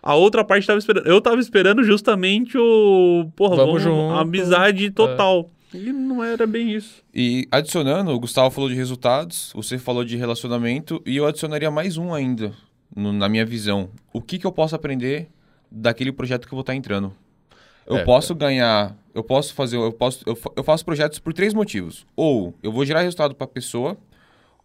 [0.02, 1.06] A outra parte tava esperando.
[1.06, 3.30] Eu tava esperando justamente o.
[3.36, 4.14] Porra, Vamos junto.
[4.14, 5.50] Amizade total.
[5.72, 7.02] E não era bem isso.
[7.14, 11.96] E adicionando, o Gustavo falou de resultados, você falou de relacionamento, e eu adicionaria mais
[11.96, 12.52] um ainda,
[12.94, 13.88] no- na minha visão.
[14.12, 15.28] O que, que eu posso aprender
[15.70, 17.12] daquele projeto que eu vou estar entrando?
[17.86, 21.54] Eu É, posso ganhar, eu posso fazer, eu posso, eu, eu faço projetos por três
[21.54, 22.04] motivos.
[22.16, 23.96] Ou eu vou gerar resultado para a pessoa,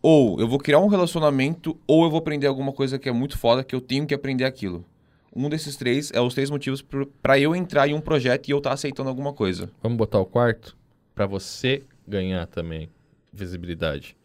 [0.01, 3.37] ou eu vou criar um relacionamento, ou eu vou aprender alguma coisa que é muito
[3.37, 4.83] foda que eu tenho que aprender aquilo.
[5.35, 6.83] Um desses três é os três motivos
[7.21, 9.69] para eu entrar em um projeto e eu estar aceitando alguma coisa.
[9.83, 10.75] Vamos botar o quarto?
[11.13, 12.89] Para você ganhar também
[13.33, 14.15] visibilidade.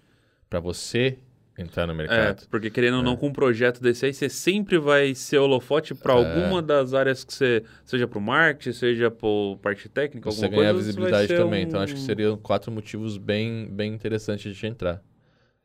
[0.48, 1.18] Para você
[1.58, 2.46] entrar no É, mercado.
[2.48, 6.12] porque querendo ou não, com um projeto desse aí, você sempre vai ser holofote para
[6.12, 7.62] alguma das áreas que você.
[7.84, 10.86] Seja pro marketing, seja pro parte técnica, Você alguma ganhar coisa.
[10.86, 11.64] visibilidade vai ser também.
[11.64, 15.02] um- Então, acho que seriam quatro motivos bem, bem interessantes de entrar.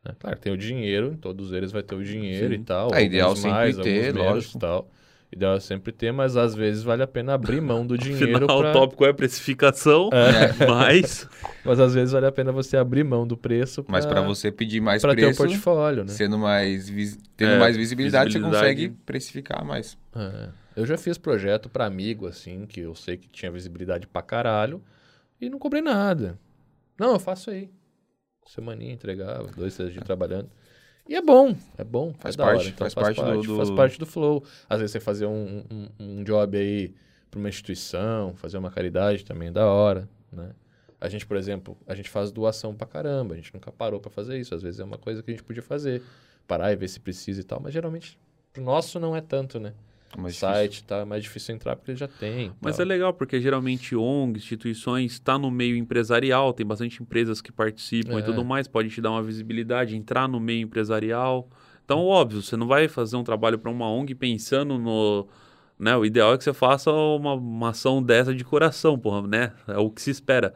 [0.03, 0.13] né?
[0.19, 2.61] Claro, tem o dinheiro, em todos eles vai ter o dinheiro Sim.
[2.61, 2.93] e tal.
[2.93, 4.57] É, ideal sempre mais, ter, lógico.
[4.57, 4.87] e tal.
[5.35, 8.59] Ideal é sempre ter, mas às vezes vale a pena abrir mão do dinheiro Afinal,
[8.59, 8.69] pra...
[8.69, 10.09] o tópico é precificação,
[10.67, 11.27] mas.
[11.65, 14.51] Mas às vezes vale a pena você abrir mão do preço pra, Mas para você
[14.51, 16.11] pedir mais pra ter um preço, portfólio, né?
[16.11, 18.59] sendo mais vis- tendo É, mais visibilidade, visibilidade.
[18.59, 19.97] você consegue precificar mais.
[20.15, 20.49] É.
[20.75, 24.79] Eu já fiz projeto pra amigo, assim, que eu sei que tinha visibilidade pra caralho,
[25.41, 26.37] e não cobrei nada.
[26.99, 27.67] Não, eu faço aí.
[28.45, 30.49] Semaninha entregava, dois, três dias trabalhando.
[31.07, 32.67] E é bom, é bom, Faz é parte.
[32.69, 34.43] Então faz parte do- do- faz parte do flow.
[34.69, 36.93] Às vezes você fazer um, um, um job aí
[37.29, 40.51] pra uma instituição, fazer uma caridade também é da hora, né?
[40.99, 44.09] A gente, por exemplo, a gente faz doação pra caramba, a gente nunca parou pra
[44.09, 44.55] fazer isso.
[44.55, 46.01] Às vezes é uma coisa que a gente podia fazer,
[46.47, 48.17] parar e ver se precisa e tal, mas geralmente
[48.51, 49.73] pro nosso não é tanto, né?
[50.17, 52.51] Mas site tá mais difícil entrar porque ele já tem.
[52.61, 52.85] Mas tal.
[52.85, 58.17] é legal, porque geralmente ONG, instituições, está no meio empresarial, tem bastante empresas que participam
[58.17, 58.19] É.
[58.19, 61.47] e tudo mais, pode te dar uma visibilidade, entrar no meio empresarial.
[61.83, 65.27] Então, óbvio, você não vai fazer um trabalho para uma ONG pensando no.
[65.77, 69.51] Né, o ideal é que você faça uma, uma ação dessa de coração, porra, né?
[69.67, 70.53] É o que se espera.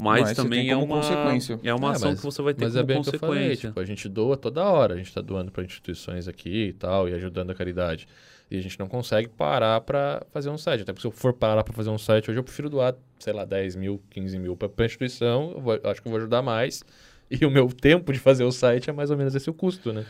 [0.00, 1.58] Mas, Mas também é uma, consequência.
[1.64, 3.08] é uma É, ação mas- que você vai ter Mas como é bem o que
[3.16, 3.68] eu falei, consequência.
[3.70, 7.08] tipo, a gente doa toda hora, a gente tá doando para instituições aqui e tal,
[7.08, 8.06] e ajudando a caridade.
[8.50, 10.82] E a gente não consegue parar para fazer um site.
[10.82, 13.32] Até porque se eu for parar para fazer um site hoje, eu prefiro doar, sei
[13.32, 16.42] lá, 10 mil, 15 mil para a instituição, eu, vou- acho que eu vou ajudar
[16.42, 16.82] mais.
[17.30, 19.92] E o meu tempo de fazer o site é mais ou menos esse o custo,
[19.92, 20.06] né?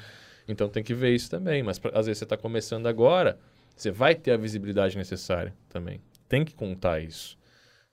[0.46, 1.64] Então tem que ver isso também.
[1.64, 3.36] Mas pra- às vezes você está começando agora,
[3.74, 6.00] você vai ter a visibilidade necessária também.
[6.28, 7.36] Tem que contar isso.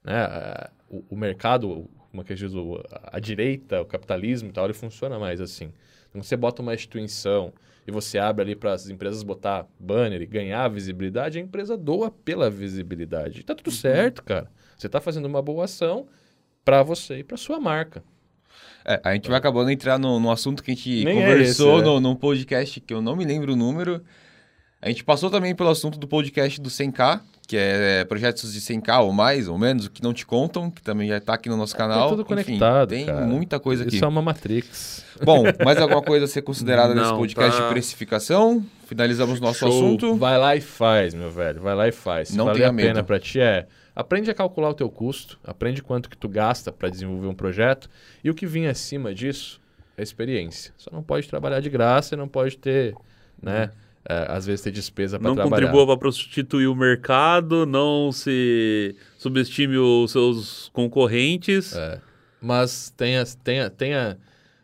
[0.03, 0.27] Né?
[0.87, 4.73] O, o mercado, como é que diz, o- a direita, o capitalismo e tal, ele
[4.73, 5.71] funciona mais assim.
[6.09, 7.51] Então você bota uma instituição
[7.85, 12.09] e você abre ali para as empresas botar banner e ganhar visibilidade, a empresa doa
[12.09, 13.41] pela visibilidade.
[13.41, 13.57] E tá Uhum.
[13.57, 14.49] tudo certo, cara.
[14.77, 16.07] Você está fazendo uma boa ação
[16.63, 18.03] para você e para sua marca.
[18.85, 21.21] É, a gente vai acabando de entrar no, no assunto que a gente Nem é
[21.27, 21.93] conversou esse, né?
[21.93, 24.01] no, num podcast que eu não me lembro o número.
[24.81, 29.01] A gente passou também pelo assunto do podcast do 100K, que é projetos de 100K
[29.03, 31.57] ou mais, ou menos, o que não te contam, que também já tá aqui no
[31.57, 32.07] nosso canal.
[32.07, 32.27] é tudo Enfim,
[32.57, 33.25] conectado, Tem cara.
[33.25, 33.95] muita coisa aqui.
[33.95, 35.05] Isso é uma Matrix.
[35.23, 37.63] Bom, mais alguma coisa a ser considerada nesse Não, podcast tá.
[37.63, 38.65] de precificação?
[38.85, 39.69] Finalizamos nosso Show.
[39.69, 40.15] assunto.
[40.15, 41.61] Vai lá e faz, meu velho.
[41.61, 42.29] Vai lá e faz.
[42.29, 43.03] Se Não tenha a pena medo.
[43.05, 43.65] pra ti é
[43.95, 47.89] aprende a calcular o teu custo, aprende quanto que tu gasta para desenvolver um projeto
[48.23, 49.61] e o que vinha acima disso
[49.97, 50.73] é experiência.
[50.77, 52.93] Só não pode trabalhar de graça e não pode ter,
[53.41, 55.67] né, é, às vezes ter despesa para Não trabalhar.
[55.67, 61.75] contribua para prostituir o mercado, não se subestime os seus concorrentes.
[61.75, 61.99] É.
[62.41, 64.17] Mas tenha, tenha, tenha.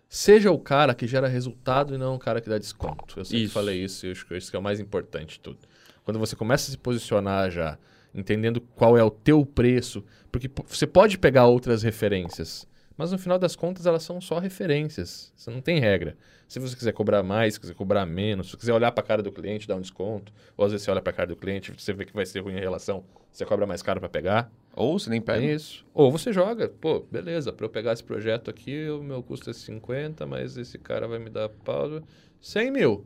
[0.07, 3.17] Seja o cara que gera resultado e não o cara que dá desconto.
[3.17, 3.53] Eu sempre Isso.
[3.53, 5.59] falei isso e acho que isso que é o mais importante de tudo.
[6.03, 7.77] Quando você começa a se posicionar já,
[8.13, 12.67] entendendo qual é o teu preço, porque você pode pegar outras referências,
[12.97, 15.31] Mas no final das contas, elas são só referências.
[15.35, 16.17] Você não tem regra.
[16.47, 19.23] Se você quiser cobrar mais, se quiser cobrar menos, se quiser olhar para a cara
[19.23, 21.71] do cliente, dar um desconto, ou às vezes você olha para a cara do cliente,
[21.71, 24.51] você vê que vai ser ruim a relação, você cobra mais caro para pegar.
[24.75, 25.45] Ou você nem pega.
[25.45, 25.85] É isso.
[25.93, 29.53] Ou você joga, pô, beleza, para eu pegar esse projeto aqui, o meu custo é
[29.53, 32.03] 50, mas esse cara vai me dar pausa
[32.41, 33.05] 100 mil.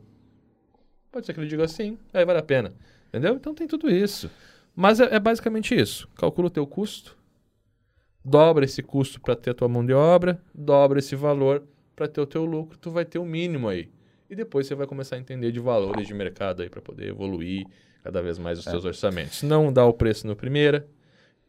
[1.10, 2.74] Pode ser que ele diga assim, aí vale a pena.
[3.08, 3.34] Entendeu?
[3.34, 4.30] Então tem tudo isso.
[4.74, 6.08] Mas é, é basicamente isso.
[6.16, 7.16] Calcula o teu custo,
[8.28, 11.62] dobra esse custo para ter a tua mão de obra, dobra esse valor
[11.94, 13.88] para ter o teu lucro, tu vai ter o mínimo aí.
[14.28, 17.64] E depois você vai começar a entender de valores de mercado aí para poder evoluir
[18.02, 18.70] cada vez mais os É.
[18.70, 19.42] seus orçamentos.
[19.42, 20.86] Não dá o preço no primeira.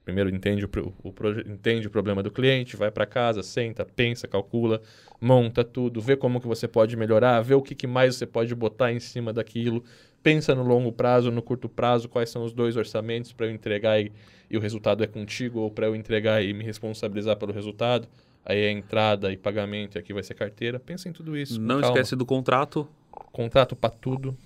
[0.05, 0.69] Primeiro entende o,
[1.03, 4.81] o proje- entende o problema do cliente, vai para casa, senta, pensa, calcula,
[5.19, 8.55] monta tudo, vê como que você pode melhorar, vê o que, que mais você pode
[8.55, 9.83] botar em cima daquilo,
[10.27, 13.97] pensa no longo prazo, no curto prazo, quais são os dois orçamentos para eu entregar
[14.01, 14.11] e,
[14.49, 18.09] e o resultado é contigo, ou para eu entregar e me responsabilizar pelo resultado.
[18.45, 20.79] Aí é entrada e pagamento, e aqui vai ser carteira.
[20.79, 21.61] Pensa em tudo isso.
[21.61, 21.95] Não calma.
[21.95, 22.85] esquece do contrato.
[23.31, 24.37] Contrato para tudo.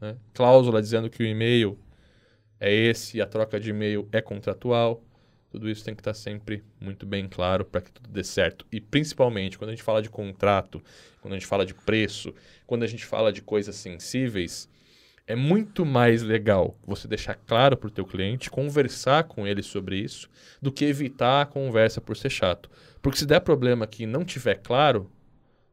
[0.00, 0.16] né?
[0.32, 1.78] Cláusula dizendo que o e-mail
[2.58, 5.02] é esse a troca de e-mail é contratual.
[5.50, 8.66] Tudo isso tem que estar sempre muito bem claro para que tudo dê certo.
[8.72, 10.82] E principalmente quando a gente fala de contrato,
[11.20, 12.34] quando a gente fala de preço,
[12.66, 14.68] quando a gente fala de coisas sensíveis,
[15.28, 19.98] é muito mais legal você deixar claro para o teu cliente, conversar com ele sobre
[19.98, 20.26] isso,
[20.60, 22.70] do que evitar a conversa por ser chato.
[23.02, 25.12] Porque se der problema que não tiver claro,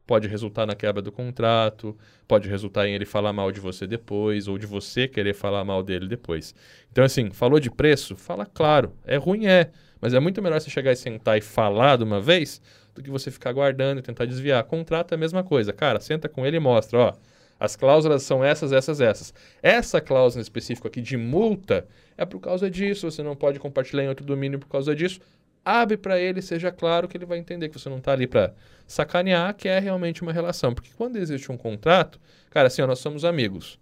[0.06, 1.96] pode resultar na quebra do contrato,
[2.28, 5.82] pode resultar em ele falar mal de você depois, ou de você querer falar mal
[5.82, 6.54] dele depois.
[6.92, 8.14] Então, assim, falou de preço?
[8.14, 8.92] Fala claro.
[9.06, 9.70] É ruim, é.
[10.02, 12.60] Mas é muito melhor você chegar e sentar e falar de uma vez
[12.94, 14.62] do que você ficar guardando e tentar desviar.
[14.64, 15.72] Contrato é a mesma coisa.
[15.72, 17.14] Cara, senta com ele e mostra, ó.
[17.58, 19.34] As cláusulas são essas, essas, essas.
[19.62, 21.86] Essa cláusula específica aqui de multa
[22.16, 23.10] é por causa disso.
[23.10, 25.20] Você não pode compartilhar em outro domínio por causa disso.
[25.64, 28.54] Abre para ele, seja claro que ele vai entender que você não está ali para
[28.86, 30.72] sacanear, que é realmente uma relação.
[30.72, 33.78] Porque quando existe um contrato, cara, assim, ó, nós somos amigos.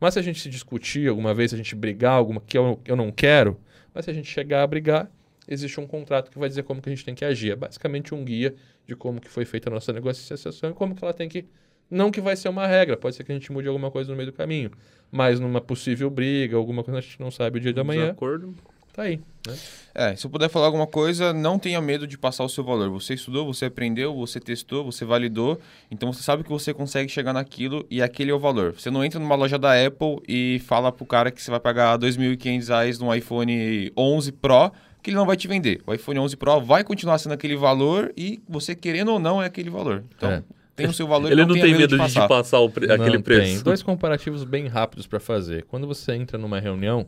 [0.00, 2.80] Mas se a gente se discutir alguma vez, se a gente brigar alguma que eu,
[2.84, 3.60] eu não quero,
[3.92, 5.10] mas se a gente chegar a brigar,
[5.48, 7.52] existe um contrato que vai dizer como que a gente tem que agir.
[7.52, 8.54] É basicamente um guia
[8.86, 11.46] de como que foi feita a nossa negociação e como que ela tem que...
[11.90, 14.16] Não que vai ser uma regra, pode ser que a gente mude alguma coisa no
[14.16, 14.70] meio do caminho.
[15.10, 18.06] Mas numa possível briga, alguma coisa que a gente não sabe o dia da manhã,
[18.06, 18.54] Desacordo.
[18.92, 19.20] tá aí.
[19.46, 19.54] Né?
[19.94, 22.90] É, se eu puder falar alguma coisa, não tenha medo de passar o seu valor.
[22.90, 25.60] Você estudou, você aprendeu, você testou, você validou,
[25.90, 28.72] então você sabe que você consegue chegar naquilo e aquele é o valor.
[28.72, 31.96] Você não entra numa loja da Apple e fala pro cara que você vai pagar
[31.98, 34.72] 2.500 reais num iPhone 11 Pro,
[35.02, 35.80] que ele não vai te vender.
[35.86, 39.46] O iPhone 11 Pro vai continuar sendo aquele valor e você querendo ou não é
[39.46, 40.02] aquele valor.
[40.16, 40.42] Então, É.
[40.76, 42.22] tem o seu valor Ele não tem medo de, passar.
[42.22, 43.54] te passar o pre- aquele Não preço.
[43.54, 43.62] Tem.
[43.62, 45.64] Dois comparativos bem rápidos para fazer.
[45.64, 47.06] Quando você entra numa reunião,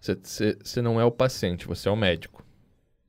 [0.00, 2.44] você- você você não é o paciente, você é o médico.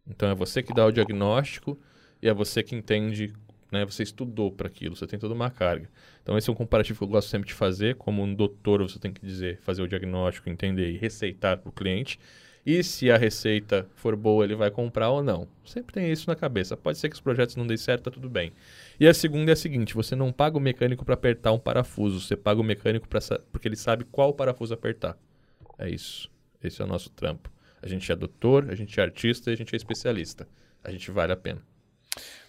[0.09, 1.77] Então é você que dá o diagnóstico
[2.21, 3.33] e é você que entende,
[3.71, 3.83] né?
[3.85, 5.89] Você estudou para aquilo, você tem toda uma carga.
[6.23, 7.95] Então esse é um comparativo que eu gosto sempre de fazer.
[7.95, 11.71] Como um doutor, você tem que dizer, fazer o diagnóstico, entender e receitar para o
[11.73, 12.19] cliente.
[12.65, 15.47] E se a receita for boa, ele vai comprar ou não.
[15.63, 16.75] Sempre tem isso na cabeça.
[16.75, 18.51] Pode ser que os projetos não deem certo, tá tudo bem.
[18.99, 22.19] E a segunda é a seguinte: você não paga o mecânico para apertar um parafuso,
[22.19, 25.17] você paga o mecânico pra, sa- porque ele sabe qual parafuso apertar.
[25.77, 26.29] É isso.
[26.63, 27.49] Esse é o nosso trampo.
[27.81, 30.47] A gente é doutor, a gente é artista e a gente é especialista.
[30.83, 31.61] A gente vale a pena.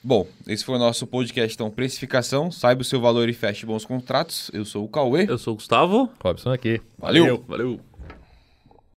[0.02, 2.50] Bom, esse foi o nosso podcast, então, precificação.
[2.50, 4.50] Saiba o seu valor e feche bons contratos.
[4.54, 5.26] Eu sou o Cauê.
[5.28, 6.10] Eu sou o Gustavo.
[6.22, 6.80] Robson aqui.
[6.98, 7.44] Valeu.
[7.46, 7.80] Valeu.